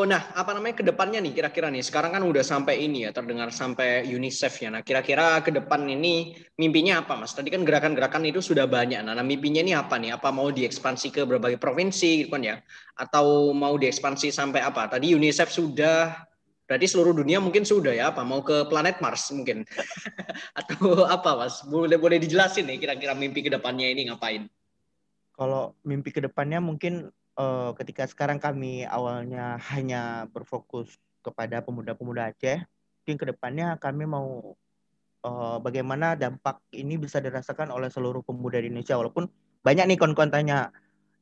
[0.09, 3.53] nah apa namanya ke depannya nih kira-kira nih sekarang kan udah sampai ini ya terdengar
[3.53, 4.73] sampai UNICEF ya.
[4.73, 7.37] Nah kira-kira ke depan ini mimpinya apa mas?
[7.37, 9.05] Tadi kan gerakan-gerakan itu sudah banyak.
[9.05, 10.17] Nah, nah mimpinya ini apa nih?
[10.17, 12.57] Apa mau diekspansi ke berbagai provinsi gitu kan ya?
[12.97, 14.89] Atau mau diekspansi sampai apa?
[14.89, 16.28] Tadi UNICEF sudah
[16.69, 18.21] berarti seluruh dunia mungkin sudah ya apa?
[18.21, 19.65] Mau ke planet Mars mungkin.
[20.61, 21.65] Atau apa mas?
[21.65, 24.53] Boleh boleh dijelasin nih kira-kira mimpi ke depannya ini ngapain?
[25.33, 27.09] Kalau mimpi ke depannya mungkin
[27.41, 32.61] uh, ketika sekarang kami awalnya hanya berfokus kepada pemuda-pemuda Aceh,
[33.01, 34.53] mungkin ke depannya kami mau
[35.25, 39.01] uh, bagaimana dampak ini bisa dirasakan oleh seluruh pemuda di Indonesia.
[39.01, 39.25] Walaupun
[39.65, 40.29] banyak nih kon-kon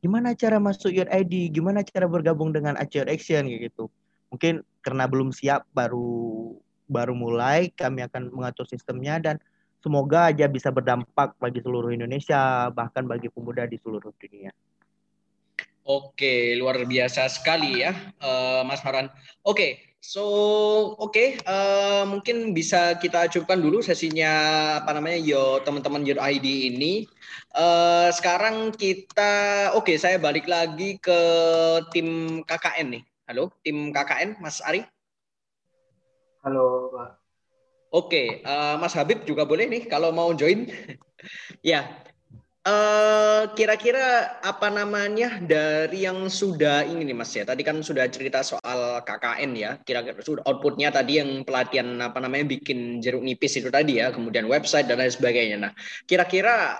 [0.03, 3.47] gimana cara masuk Your ID, gimana cara bergabung dengan Aceh Action?
[3.47, 3.87] gitu.
[4.37, 6.53] Mungkin karena belum siap baru
[6.85, 9.41] baru mulai, kami akan mengatur sistemnya dan
[9.81, 14.53] semoga aja bisa berdampak bagi seluruh Indonesia bahkan bagi pemuda di seluruh dunia.
[15.87, 19.07] Oke, luar biasa sekali ya, uh, Mas Farhan.
[19.47, 20.27] Oke, so
[20.99, 24.35] oke, okay, uh, eh, mungkin bisa kita cukupkan dulu sesinya
[24.83, 27.07] apa namanya yo teman-teman Your ID ini.
[27.55, 31.19] Uh, sekarang kita, oke, okay, saya balik lagi ke
[31.95, 33.05] tim KKN nih.
[33.27, 34.87] Halo, tim KKN, Mas Ari.
[36.47, 37.11] Halo, Pak.
[37.91, 40.71] Oke, okay, uh, Mas Habib juga boleh nih kalau mau join.
[41.63, 42.07] ya,
[42.67, 47.47] Eh, kira-kira apa namanya dari yang sudah ini nih Mas ya.
[47.47, 49.71] Tadi kan sudah cerita soal KKN ya.
[49.87, 54.11] Kira-kira sudah outputnya tadi yang pelatihan apa namanya bikin jeruk nipis itu tadi ya.
[54.11, 55.57] Kemudian website dan lain sebagainya.
[55.63, 55.73] Nah,
[56.11, 56.75] kira-kira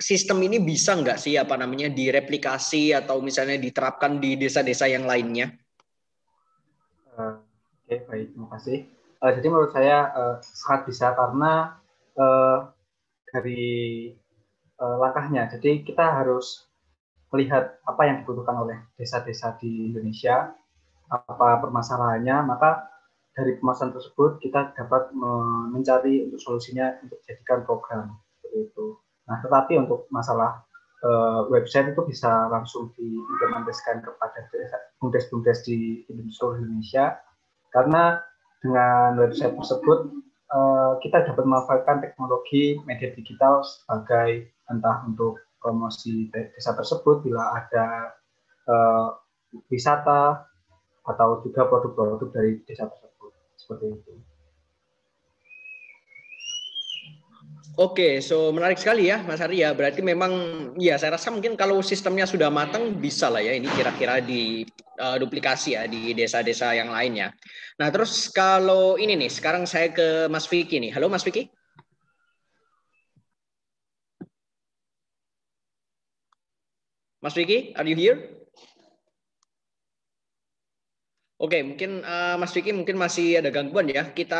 [0.00, 5.52] sistem ini bisa nggak sih apa namanya direplikasi atau misalnya diterapkan di desa-desa yang lainnya?
[7.86, 8.90] Oke baik terima kasih.
[9.22, 11.78] Uh, jadi menurut saya uh, sangat bisa karena
[12.18, 12.66] uh,
[13.30, 14.10] dari
[14.82, 15.46] uh, langkahnya.
[15.54, 16.66] Jadi kita harus
[17.30, 20.50] melihat apa yang dibutuhkan oleh desa-desa di Indonesia,
[21.06, 22.90] apa permasalahannya, maka
[23.38, 25.14] dari permasalahan tersebut kita dapat
[25.70, 28.18] mencari untuk solusinya untuk jadikan program.
[28.42, 28.98] seperti itu.
[29.30, 30.66] Nah, tetapi untuk masalah
[31.06, 34.50] uh, website itu bisa langsung diimplementasikan kepada
[34.98, 36.02] bumdes-bumdes di
[36.34, 37.22] seluruh Indonesia
[37.76, 38.24] karena
[38.64, 40.08] dengan website tersebut
[40.48, 48.16] uh, kita dapat memanfaatkan teknologi media digital sebagai entah untuk promosi desa tersebut bila ada
[48.64, 49.08] uh,
[49.68, 50.48] wisata
[51.04, 54.12] atau juga produk-produk dari desa tersebut seperti itu.
[57.76, 59.76] Oke, so menarik sekali ya Mas Arya.
[59.76, 60.32] Berarti memang
[60.80, 64.64] ya saya rasa mungkin kalau sistemnya sudah matang bisa lah ya ini kira-kira di
[64.96, 67.36] uh, duplikasi ya di desa-desa yang lainnya.
[67.76, 70.88] Nah terus kalau ini nih sekarang saya ke Mas Vicky nih.
[70.96, 71.52] Halo Mas Vicky.
[77.20, 78.35] Mas Vicky, are you here?
[81.36, 84.08] Oke, mungkin uh, Mas Vicky mungkin masih ada gangguan ya.
[84.18, 84.36] Kita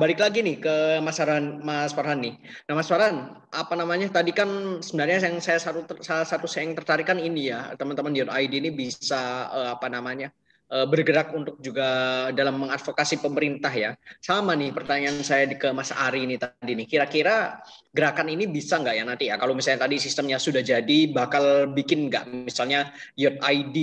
[0.00, 0.74] balik lagi nih ke
[1.04, 2.34] Mas Farhan, Mas Farhan nih.
[2.64, 4.08] Nah, Mas Farhan, apa namanya?
[4.08, 4.48] Tadi kan
[4.80, 8.52] sebenarnya yang saya satu salah satu saya yang tertarik kan ini ya, teman-teman di ID
[8.64, 10.32] ini bisa uh, apa namanya?
[10.68, 11.88] Eh, bergerak untuk juga
[12.36, 13.96] dalam mengadvokasi pemerintah ya.
[14.20, 16.84] Sama nih pertanyaan saya ke Mas Ari ini tadi nih.
[16.84, 17.56] Kira-kira
[17.88, 19.40] gerakan ini bisa nggak ya nanti ya?
[19.40, 23.76] Kalau misalnya tadi sistemnya sudah jadi, bakal bikin nggak misalnya Yot ID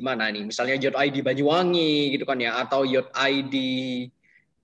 [0.00, 0.48] mana nih?
[0.48, 3.54] Misalnya Yot ID Banyuwangi gitu kan ya, atau Yot ID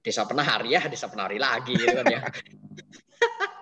[0.00, 2.20] Desa Penari ya, Desa Penari lagi gitu kan ya.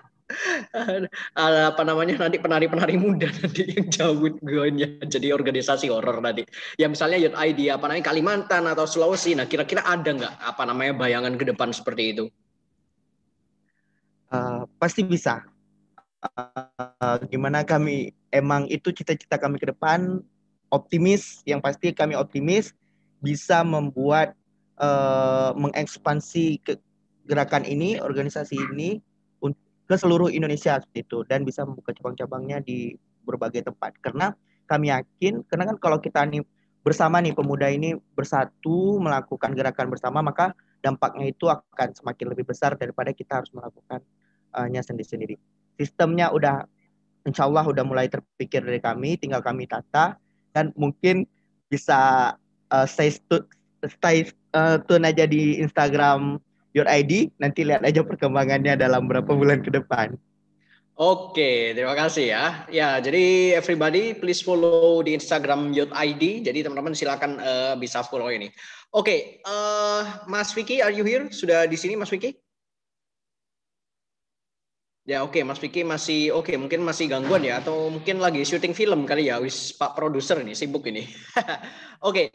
[1.33, 6.45] apa namanya nanti penari-penari muda nanti yang jauh gonya jadi organisasi horor nanti.
[6.76, 9.33] Ya misalnya Youth ID apa namanya Kalimantan atau Sulawesi.
[9.33, 12.24] Nah kira-kira ada nggak apa namanya bayangan ke depan seperti itu?
[14.29, 15.49] Uh, pasti bisa.
[16.20, 20.20] Uh, gimana kami emang itu cita-cita kami ke depan
[20.68, 21.41] optimis.
[21.49, 22.76] Yang pasti kami optimis
[23.24, 24.37] bisa membuat
[24.76, 26.76] uh, mengekspansi ke
[27.24, 29.01] gerakan ini, organisasi ini
[29.89, 32.93] ke seluruh Indonesia seperti itu dan bisa membuka cabang-cabangnya di
[33.24, 33.97] berbagai tempat.
[34.05, 34.36] Karena
[34.68, 36.45] kami yakin, karena kan kalau kita nih
[36.84, 40.53] bersama nih pemuda ini bersatu melakukan gerakan bersama, maka
[40.84, 45.41] dampaknya itu akan semakin lebih besar daripada kita harus melakukannya sendiri-sendiri.
[45.80, 46.68] Sistemnya udah,
[47.24, 50.20] insya Allah udah mulai terpikir dari kami, tinggal kami tata
[50.53, 51.24] dan mungkin
[51.72, 52.32] bisa
[52.72, 53.12] uh, stay,
[53.89, 56.41] stay uh, tune aja di Instagram
[56.76, 57.32] Your ID.
[57.40, 60.16] Nanti lihat aja perkembangannya dalam beberapa bulan ke depan.
[60.98, 62.44] Oke, terima kasih ya.
[62.66, 66.42] Ya, jadi everybody please follow di Instagram Youth ID.
[66.42, 68.50] Jadi teman-teman silakan uh, bisa follow ini.
[68.90, 71.30] Oke, uh, Mas Vicky, are you here?
[71.30, 72.34] Sudah di sini, Mas Vicky?
[75.06, 75.42] Ya oke, okay.
[75.46, 76.56] Mas Vicky masih oke, okay.
[76.58, 80.58] mungkin masih gangguan ya, atau mungkin lagi syuting film kali ya, wis Pak produser ini
[80.58, 81.06] sibuk ini.
[82.10, 82.28] oke.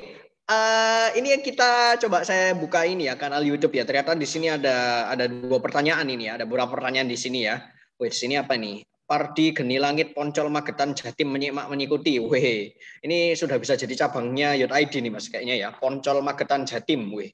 [0.43, 3.87] Uh, ini yang kita coba saya buka ini ya kanal YouTube ya.
[3.87, 6.35] Ternyata di sini ada ada dua pertanyaan ini ya.
[6.35, 7.63] Ada beberapa pertanyaan di sini ya.
[7.95, 8.83] Wih, sini apa nih?
[9.07, 12.19] Pardi Geni Langit Poncol Magetan Jatim menyimak mengikuti.
[12.19, 12.75] Wih,
[13.07, 15.69] ini sudah bisa jadi cabangnya Yot ID nih Mas kayaknya ya.
[15.71, 17.07] Poncol Magetan Jatim.
[17.15, 17.31] Wih.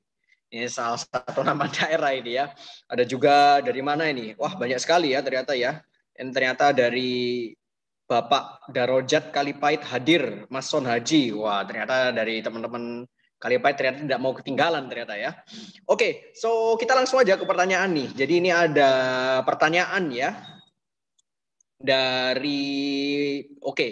[0.50, 2.54] Ini salah satu nama daerah ini ya.
[2.86, 4.38] Ada juga dari mana ini?
[4.38, 5.82] Wah, banyak sekali ya ternyata ya.
[6.14, 7.50] Dan ternyata dari
[8.10, 11.30] Bapak Darojat Kalipait hadir, Mas Son Haji.
[11.38, 13.06] Wah, ternyata dari teman-teman
[13.38, 15.32] Kalipait ternyata tidak mau ketinggalan ternyata ya.
[15.86, 18.10] Oke, so kita langsung aja ke pertanyaan nih.
[18.18, 18.92] Jadi ini ada
[19.46, 20.36] pertanyaan ya
[21.80, 23.92] dari oke okay.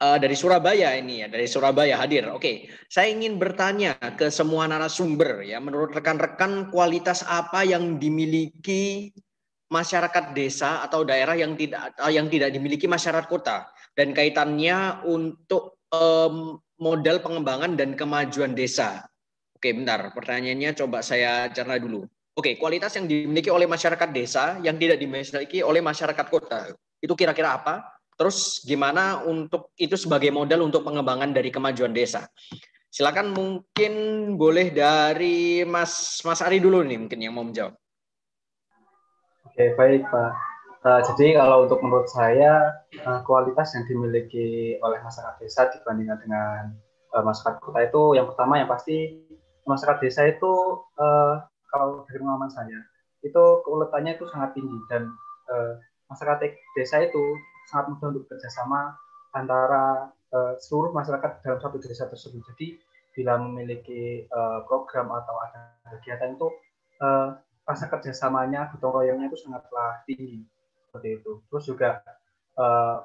[0.00, 2.30] uh, dari Surabaya ini ya dari Surabaya hadir.
[2.32, 2.56] Oke, okay.
[2.88, 5.60] saya ingin bertanya ke semua narasumber ya.
[5.60, 9.12] Menurut rekan-rekan kualitas apa yang dimiliki
[9.68, 16.56] masyarakat desa atau daerah yang tidak yang tidak dimiliki masyarakat kota dan kaitannya untuk um,
[16.80, 19.04] modal pengembangan dan kemajuan desa.
[19.58, 20.14] Oke, bentar.
[20.14, 22.06] Pertanyaannya coba saya cerna dulu.
[22.38, 26.70] Oke, kualitas yang dimiliki oleh masyarakat desa yang tidak dimiliki oleh masyarakat kota.
[27.02, 27.82] Itu kira-kira apa?
[28.14, 32.30] Terus gimana untuk itu sebagai modal untuk pengembangan dari kemajuan desa?
[32.86, 33.92] Silakan mungkin
[34.38, 37.74] boleh dari Mas Mas Ari dulu nih mungkin yang mau menjawab.
[39.58, 40.32] Oke, baik Pak.
[40.86, 46.78] Uh, jadi kalau untuk menurut saya uh, kualitas yang dimiliki oleh masyarakat desa dibandingkan dengan
[47.10, 49.18] uh, masyarakat kota itu yang pertama yang pasti
[49.66, 50.78] masyarakat desa itu
[51.74, 52.86] kalau dari pengalaman saya
[53.26, 55.10] itu keuletannya itu sangat tinggi dan
[56.06, 57.24] masyarakat desa itu
[57.66, 58.94] sangat mudah untuk bekerjasama
[59.34, 62.46] antara uh, seluruh masyarakat dalam satu desa tersebut.
[62.54, 62.78] Jadi
[63.10, 64.22] bila memiliki
[64.70, 66.46] program atau ada kegiatan itu
[67.68, 70.40] rasa kerjasamanya, gotong royongnya itu sangatlah tinggi
[70.88, 71.44] seperti itu.
[71.52, 72.00] Terus juga
[72.56, 73.04] uh,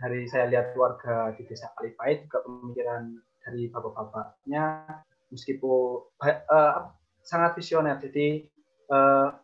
[0.00, 3.12] dari saya lihat warga di desa Kalipait juga pemikiran
[3.44, 4.88] dari bapak-bapaknya
[5.28, 6.88] meskipun uh,
[7.20, 8.00] sangat visioner.
[8.00, 8.48] Jadi
[8.88, 9.36] uh,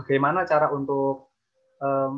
[0.00, 1.28] bagaimana cara untuk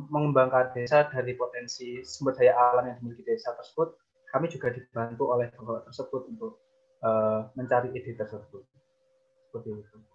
[0.09, 3.93] mengembangkan desa dari potensi sumber daya alam yang dimiliki desa tersebut,
[4.33, 6.65] kami juga dibantu oleh bapak tersebut untuk
[7.05, 8.65] uh, mencari ide tersebut.
[9.53, 10.10] Seperti itu.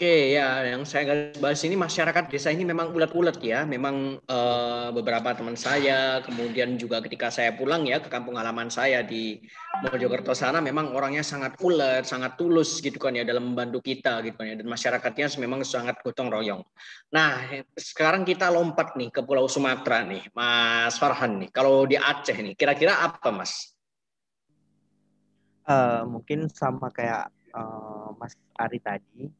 [0.00, 3.68] Oke ya, yang saya garis bahas ini masyarakat desa ini memang ulet-ulet ya.
[3.68, 9.04] Memang uh, beberapa teman saya, kemudian juga ketika saya pulang ya ke kampung halaman saya
[9.04, 9.44] di
[9.84, 14.40] Mojokerto sana, memang orangnya sangat ulet, sangat tulus gitu kan ya dalam membantu kita gitu
[14.40, 14.56] kan ya.
[14.56, 16.64] Dan masyarakatnya memang sangat gotong royong.
[17.12, 21.52] Nah, sekarang kita lompat nih ke Pulau Sumatera nih, Mas Farhan nih.
[21.52, 23.76] Kalau di Aceh nih, kira-kira apa Mas?
[25.68, 29.39] Uh, mungkin sama kayak uh, Mas Ari tadi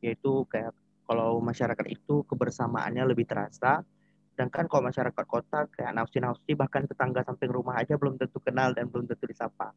[0.00, 0.72] yaitu kayak
[1.04, 3.82] kalau masyarakat itu kebersamaannya lebih terasa.
[4.34, 8.88] Sedangkan kalau masyarakat kota kayak nausi-nausi bahkan tetangga samping rumah aja belum tentu kenal dan
[8.88, 9.74] belum tentu disapa.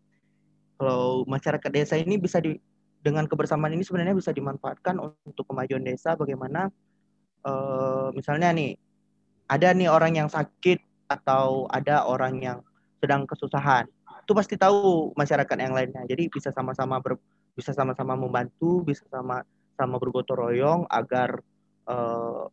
[0.77, 2.55] Kalau masyarakat desa ini bisa di
[3.03, 4.95] dengan kebersamaan ini sebenarnya bisa dimanfaatkan
[5.27, 6.71] untuk kemajuan desa bagaimana
[7.43, 8.79] uh, misalnya nih
[9.51, 10.79] ada nih orang yang sakit
[11.11, 12.57] atau ada orang yang
[13.03, 13.91] sedang kesusahan
[14.23, 16.07] itu pasti tahu masyarakat yang lainnya.
[16.07, 17.19] Jadi bisa sama-sama ber,
[17.59, 19.43] bisa sama-sama membantu bisa sama
[19.83, 21.43] sama bergotong royong agar
[21.91, 22.47] uh,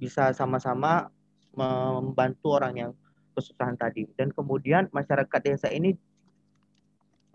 [0.00, 1.12] bisa sama-sama
[1.52, 2.90] membantu orang yang
[3.36, 4.08] kesusahan tadi.
[4.16, 5.92] Dan kemudian masyarakat desa ini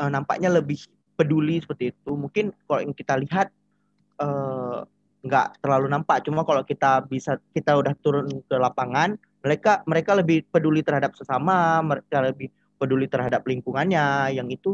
[0.01, 0.81] uh, nampaknya lebih
[1.13, 2.11] peduli seperti itu.
[2.17, 3.53] Mungkin kalau yang kita lihat
[4.17, 4.81] uh,
[5.63, 6.27] terlalu nampak.
[6.27, 11.79] Cuma kalau kita bisa kita udah turun ke lapangan, mereka mereka lebih peduli terhadap sesama,
[11.79, 14.35] mereka lebih peduli terhadap lingkungannya.
[14.35, 14.71] Yang itu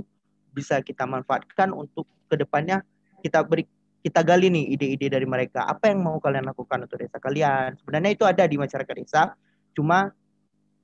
[0.50, 2.82] bisa kita manfaatkan untuk ke depannya
[3.22, 5.68] kita beri kita gali nih ide-ide dari mereka.
[5.68, 7.76] Apa yang mau kalian lakukan untuk desa kalian?
[7.80, 9.36] Sebenarnya itu ada di masyarakat desa,
[9.76, 10.16] cuma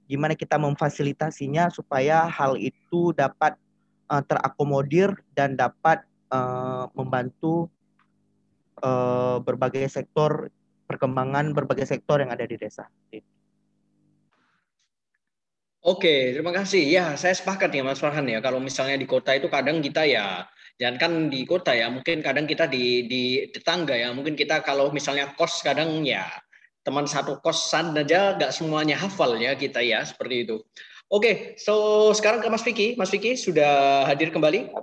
[0.06, 3.58] gimana kita memfasilitasinya supaya hal itu dapat
[4.12, 7.72] uh, terakomodir dan dapat uh, membantu
[8.84, 10.54] uh, berbagai sektor
[10.86, 12.86] perkembangan berbagai sektor yang ada di desa.
[15.86, 16.82] Oke, terima kasih.
[16.82, 18.42] Ya, saya sepakat ya Mas Farhan ya.
[18.42, 22.44] Kalau misalnya di kota itu kadang kita ya Jangan kan di kota ya, mungkin kadang
[22.44, 26.28] kita di, di tetangga ya, mungkin kita kalau misalnya kos kadang ya
[26.86, 30.62] teman satu kosan aja nggak semuanya hafal ya kita ya seperti itu.
[31.10, 32.94] Oke, so sekarang ke Mas Vicky.
[32.98, 34.74] Mas Vicky sudah hadir kembali?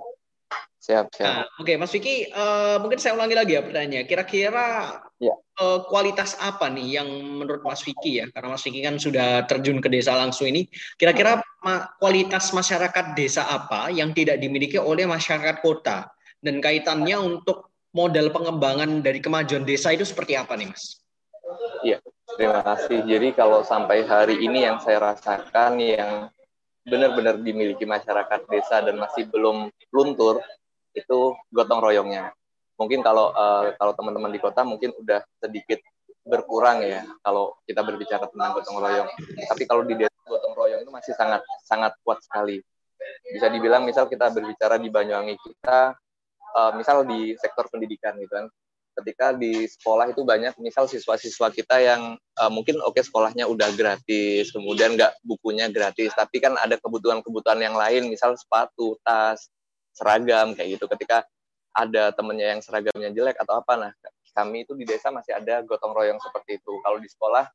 [0.83, 1.23] Siap, siap.
[1.23, 4.03] Nah, Oke, okay, Mas Vicky, uh, mungkin saya ulangi lagi ya pertanyaannya.
[4.03, 4.99] Kira-kira
[5.29, 5.35] ya.
[5.63, 7.07] uh, kualitas apa nih yang
[7.39, 8.27] menurut Mas Vicky ya?
[8.33, 10.67] Karena Mas Vicky kan sudah terjun ke desa langsung ini.
[10.99, 16.11] Kira-kira ma kualitas masyarakat desa apa yang tidak dimiliki oleh masyarakat kota?
[16.43, 20.99] Dan kaitannya untuk model pengembangan dari kemajuan desa itu seperti apa nih, Mas?
[21.85, 21.97] Iya,
[22.35, 23.05] terima kasih.
[23.05, 26.27] Jadi kalau sampai hari ini yang saya rasakan yang
[26.83, 30.43] benar-benar dimiliki masyarakat desa dan masih belum luntur
[30.91, 32.35] itu gotong royongnya.
[32.77, 35.79] Mungkin kalau uh, kalau teman-teman di kota mungkin udah sedikit
[36.23, 39.09] berkurang ya kalau kita berbicara tentang gotong royong.
[39.51, 42.63] Tapi kalau di desa gotong royong itu masih sangat sangat kuat sekali.
[43.27, 45.93] Bisa dibilang misal kita berbicara di Banyuwangi kita
[46.55, 48.47] uh, misal di sektor pendidikan gitu kan.
[48.93, 53.73] Ketika di sekolah itu banyak misal siswa-siswa kita yang uh, mungkin oke okay, sekolahnya udah
[53.73, 59.49] gratis, kemudian nggak bukunya gratis, tapi kan ada kebutuhan-kebutuhan yang lain, misal sepatu, tas,
[59.97, 61.25] seragam kayak gitu ketika
[61.73, 63.91] ada temennya yang seragamnya jelek atau apa nah
[64.33, 66.73] kami itu di desa masih ada gotong royong seperti itu.
[66.81, 67.45] Kalau di sekolah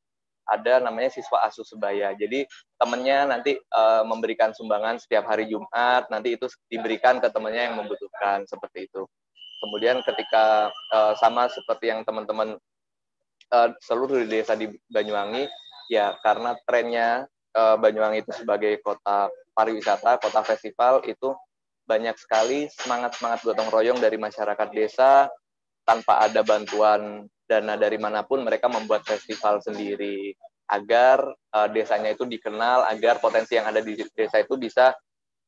[0.49, 2.15] ada namanya siswa asuh sebaya.
[2.15, 2.47] Jadi
[2.79, 8.47] temennya nanti uh, memberikan sumbangan setiap hari Jumat nanti itu diberikan ke temennya yang membutuhkan
[8.49, 9.05] seperti itu.
[9.59, 12.57] Kemudian ketika uh, sama seperti yang teman-teman
[13.53, 15.45] uh, seluruh di desa di Banyuwangi
[15.91, 19.25] ya karena trennya Banyuwangi itu sebagai kota
[19.57, 21.33] pariwisata kota festival itu
[21.89, 25.25] banyak sekali semangat-semangat gotong royong dari masyarakat desa
[25.81, 30.37] tanpa ada bantuan dana dari mana pun mereka membuat festival sendiri
[30.69, 34.93] agar uh, desanya itu dikenal agar potensi yang ada di desa itu bisa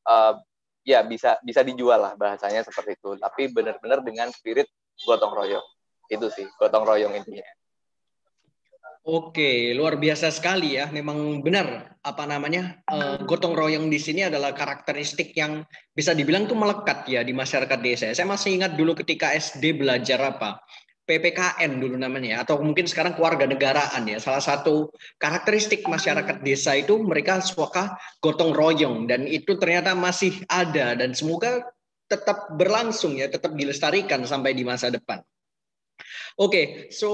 [0.10, 0.34] uh,
[0.82, 3.22] ya bisa bisa dijual lah bahasanya seperti itu.
[3.22, 4.66] Tapi benar-benar dengan spirit
[5.06, 5.68] gotong royong.
[6.10, 7.46] Itu sih gotong royong intinya
[9.02, 10.86] Oke, luar biasa sekali ya.
[10.94, 15.66] Memang benar apa namanya uh, gotong royong di sini adalah karakteristik yang
[15.98, 18.14] bisa dibilang tuh melekat ya di masyarakat desa.
[18.14, 20.62] Saya masih ingat dulu ketika SD belajar apa
[21.10, 24.22] PPKN dulu namanya atau mungkin sekarang keluarga negaraan ya.
[24.22, 30.94] Salah satu karakteristik masyarakat desa itu mereka suka gotong royong dan itu ternyata masih ada
[30.94, 31.74] dan semoga
[32.06, 35.26] tetap berlangsung ya, tetap dilestarikan sampai di masa depan.
[36.40, 37.12] Oke, okay, so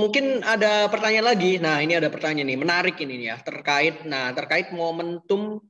[0.00, 1.60] mungkin ada pertanyaan lagi.
[1.60, 5.60] Nah, ini ada pertanyaan nih, menarik ini ya, terkait nah terkait momentum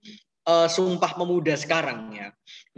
[0.48, 2.28] uh, Sumpah Pemuda sekarang ya.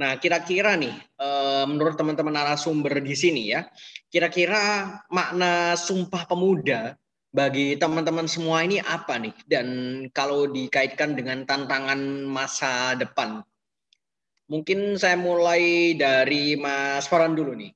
[0.01, 3.69] Nah, kira-kira nih uh, menurut teman-teman narasumber di sini ya,
[4.11, 6.97] kira-kira makna Sumpah Pemuda
[7.31, 9.35] bagi teman-teman semua ini apa nih?
[9.47, 9.69] Dan
[10.11, 13.45] kalau dikaitkan dengan tantangan masa depan,
[14.51, 17.71] mungkin saya mulai dari Mas Farhan dulu nih.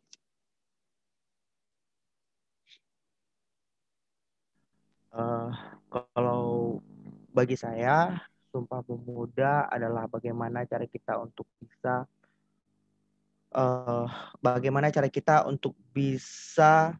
[5.14, 5.54] Uh,
[6.14, 6.78] kalau
[7.30, 8.18] bagi saya,
[8.50, 12.06] Sumpah Pemuda adalah bagaimana cara kita untuk bisa
[13.54, 14.06] uh,
[14.38, 16.94] bagaimana cara kita untuk bisa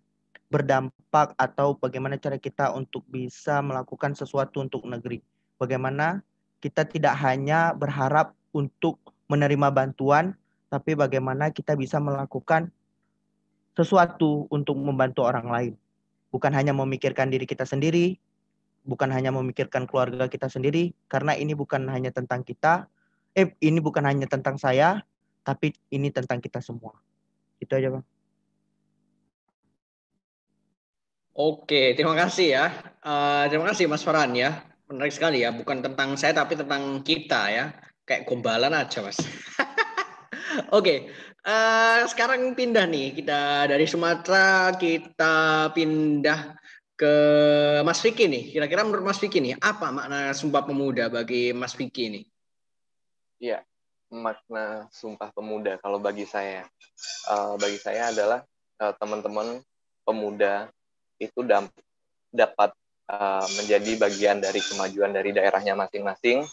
[0.51, 5.23] berdampak atau bagaimana cara kita untuk bisa melakukan sesuatu untuk negeri.
[5.59, 6.23] Bagaimana
[6.63, 10.39] kita tidak hanya berharap untuk menerima bantuan,
[10.71, 12.71] tapi bagaimana kita bisa melakukan
[13.75, 15.75] sesuatu untuk membantu orang lain.
[16.31, 18.19] Bukan hanya memikirkan diri kita sendiri,
[18.85, 22.87] bukan hanya memikirkan keluarga kita sendiri, karena ini bukan hanya tentang kita,
[23.33, 25.03] eh ini bukan hanya tentang saya,
[25.43, 26.93] tapi ini tentang kita semua.
[27.59, 28.05] Itu aja, Bang.
[31.35, 32.67] Oke, terima kasih ya.
[33.03, 34.63] Uh, terima kasih Mas Farhan ya.
[34.87, 35.51] Menarik sekali ya.
[35.51, 37.75] Bukan tentang saya tapi tentang kita ya.
[38.07, 39.19] Kayak gombalan aja Mas.
[40.79, 41.11] Oke,
[41.43, 43.19] uh, sekarang pindah nih.
[43.19, 46.55] Kita dari Sumatera kita pindah
[46.95, 47.15] ke
[47.83, 48.55] Mas Vicky nih.
[48.55, 52.25] Kira-kira menurut Mas Vicky nih, apa makna Sumpah Pemuda bagi Mas Vicky nih?
[53.43, 53.59] Iya,
[54.15, 56.67] makna Sumpah Pemuda kalau bagi saya.
[57.27, 58.47] Uh, bagi saya adalah
[58.79, 59.61] uh, teman-teman
[60.07, 60.71] pemuda
[61.19, 61.43] itu
[62.31, 62.71] dapat
[63.11, 66.47] uh, menjadi bagian dari kemajuan dari daerahnya masing-masing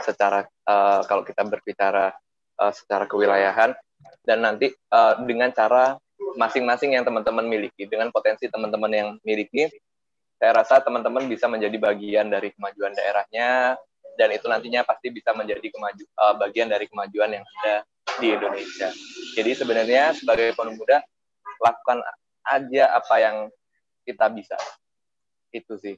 [0.00, 2.14] secara uh, kalau kita berbicara
[2.62, 3.74] uh, secara kewilayahan
[4.22, 5.98] dan nanti uh, dengan cara
[6.34, 9.68] masing-masing yang teman-teman miliki dengan potensi teman-teman yang miliki
[10.38, 13.78] saya rasa teman-teman bisa menjadi bagian dari kemajuan daerahnya
[14.18, 17.82] dan itu nantinya pasti bisa menjadi kemaju uh, bagian dari kemajuan yang ada
[18.20, 18.88] di Indonesia.
[19.34, 21.02] Jadi sebenarnya sebagai pemuda
[21.58, 21.98] lakukan
[22.46, 23.36] aja apa yang
[24.06, 24.58] kita bisa.
[25.50, 25.96] Itu sih.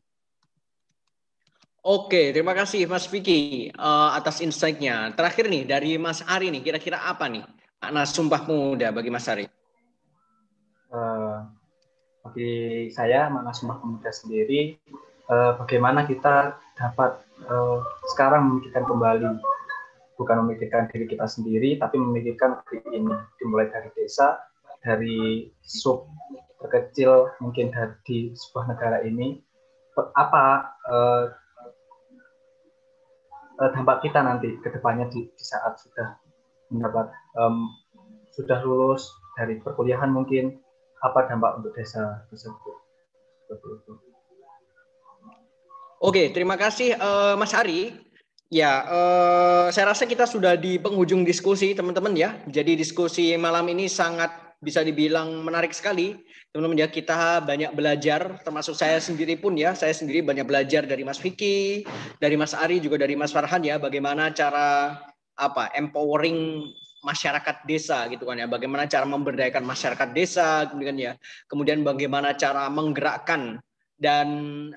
[1.87, 5.15] Oke, terima kasih Mas Vicky uh, atas insight-nya.
[5.15, 7.47] Terakhir nih dari Mas Ari nih, kira-kira apa nih
[7.79, 9.47] makna Sumpah Pemuda bagi Mas Ari?
[10.87, 11.43] Uh,
[12.23, 14.79] bagi saya Sumpah Pemuda sendiri,
[15.31, 17.83] uh, bagaimana kita dapat uh,
[18.15, 19.31] sekarang memikirkan kembali,
[20.19, 24.43] bukan memikirkan diri kita sendiri, tapi memikirkan diri ini, dimulai dari desa,
[24.83, 26.11] dari sub
[26.63, 27.71] terkecil mungkin
[28.07, 29.39] di sebuah negara ini.
[29.97, 30.45] Apa
[30.91, 31.25] uh,
[33.57, 36.21] dampak kita nanti ke depannya di, di saat sudah
[36.69, 37.09] mendapat
[37.39, 37.73] um,
[38.37, 39.09] sudah lulus
[39.39, 40.61] dari perkuliahan mungkin
[41.07, 42.77] apa dampak untuk desa tersebut?
[46.03, 47.95] Oke, terima kasih uh, Mas Ari.
[48.47, 52.31] Ya, uh, saya rasa kita sudah di penghujung diskusi teman-teman ya.
[52.47, 54.31] Jadi diskusi malam ini sangat
[54.63, 56.15] bisa dibilang menarik sekali.
[56.55, 58.39] Teman-teman ya kita banyak belajar.
[58.47, 59.75] Termasuk saya sendiri pun ya.
[59.75, 61.83] Saya sendiri banyak belajar dari Mas Vicky
[62.23, 63.83] dari Mas Ari juga dari Mas Farhan ya.
[63.83, 64.95] Bagaimana cara
[65.37, 66.71] apa empowering
[67.07, 68.51] masyarakat desa gitu kan ya.
[68.51, 71.13] Bagaimana cara memberdayakan masyarakat desa kemudian ya.
[71.47, 73.63] Kemudian bagaimana cara menggerakkan
[73.97, 74.29] dan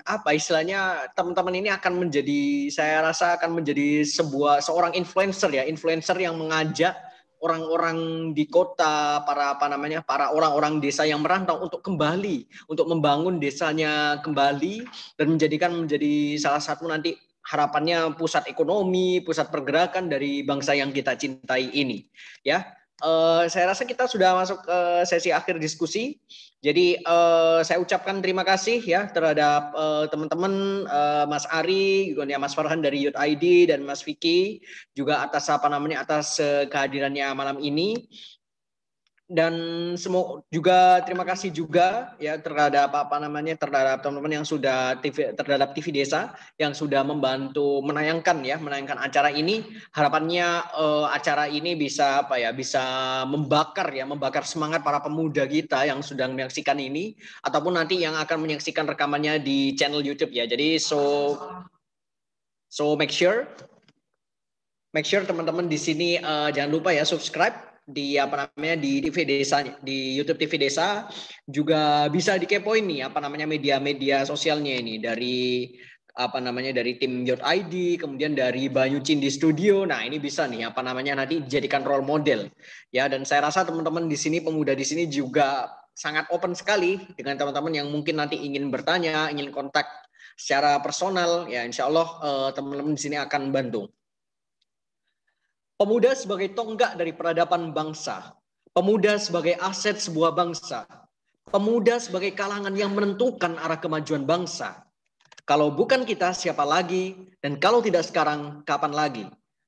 [0.06, 5.66] apa istilahnya teman-teman ini akan menjadi saya rasa akan menjadi sebuah seorang influencer ya.
[5.66, 6.94] Influencer yang mengajak
[7.40, 13.40] orang-orang di kota, para apa namanya, para orang-orang desa yang merantau untuk kembali, untuk membangun
[13.40, 14.84] desanya kembali
[15.16, 17.16] dan menjadikan menjadi salah satu nanti
[17.50, 22.06] harapannya pusat ekonomi, pusat pergerakan dari bangsa yang kita cintai ini.
[22.46, 22.62] Ya,
[23.02, 24.78] uh, saya rasa kita sudah masuk ke
[25.08, 26.22] sesi akhir diskusi.
[26.60, 32.52] Jadi uh, saya ucapkan terima kasih ya terhadap uh, teman-teman uh, Mas Ari, juga Mas
[32.52, 34.60] Farhan dari Youth ID dan Mas Vicky
[34.92, 38.04] juga atas apa namanya atas uh, kehadirannya malam ini
[39.30, 39.54] dan
[39.94, 45.70] semua juga terima kasih juga ya terhadap apa namanya terhadap teman-teman yang sudah TV terhadap
[45.70, 49.62] TV Desa yang sudah membantu menayangkan ya menayangkan acara ini.
[49.94, 52.82] Harapannya uh, acara ini bisa apa ya bisa
[53.30, 57.14] membakar ya membakar semangat para pemuda kita yang sedang menyaksikan ini
[57.46, 60.42] ataupun nanti yang akan menyaksikan rekamannya di channel YouTube ya.
[60.42, 61.38] Jadi so
[62.66, 63.46] so make sure
[64.90, 69.26] make sure teman-teman di sini uh, jangan lupa ya subscribe di apa namanya di TV
[69.26, 71.10] Desa di YouTube TV Desa
[71.44, 75.68] juga bisa dikepoin nih apa namanya media-media sosialnya ini dari
[76.16, 79.86] apa namanya dari tim Youth ID, kemudian dari Banyu Cin di studio.
[79.86, 82.50] Nah, ini bisa nih apa namanya nanti dijadikan role model.
[82.90, 87.38] Ya, dan saya rasa teman-teman di sini pemuda di sini juga sangat open sekali dengan
[87.38, 89.86] teman-teman yang mungkin nanti ingin bertanya, ingin kontak
[90.34, 91.46] secara personal.
[91.46, 93.86] Ya, insya Allah eh, teman-teman di sini akan bantu.
[95.80, 98.36] Pemuda sebagai tonggak dari peradaban bangsa.
[98.76, 100.84] Pemuda sebagai aset sebuah bangsa.
[101.50, 104.86] pemuda sebagai kalangan yang menentukan arah kemajuan bangsa.
[105.42, 107.16] Kalau bukan kita, siapa lagi?
[107.42, 109.24] Dan kalau tidak sekarang, kapan lagi?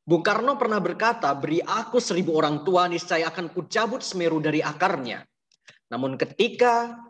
[0.07, 5.27] Bung Karno pernah berkata, beri aku seribu orang tua, niscaya akan kucabut semeru dari akarnya.
[5.91, 7.03] Namun ketika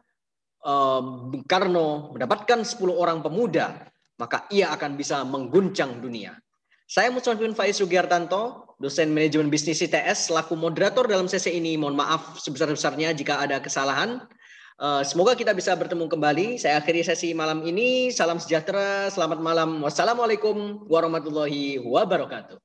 [0.65, 3.77] um, Bung Karno mendapatkan 10 orang pemuda,
[4.16, 6.33] maka ia akan bisa mengguncang dunia.
[6.93, 11.73] Saya Muslimin Faiz Sugiartanto, dosen manajemen bisnis ITS, selaku moderator dalam sesi ini.
[11.81, 14.20] Mohon maaf sebesar-besarnya jika ada kesalahan.
[14.77, 16.60] Eh, semoga kita bisa bertemu kembali.
[16.60, 18.12] Saya akhiri sesi malam ini.
[18.12, 19.81] Salam sejahtera, selamat malam.
[19.81, 22.60] Wassalamualaikum warahmatullahi wabarakatuh.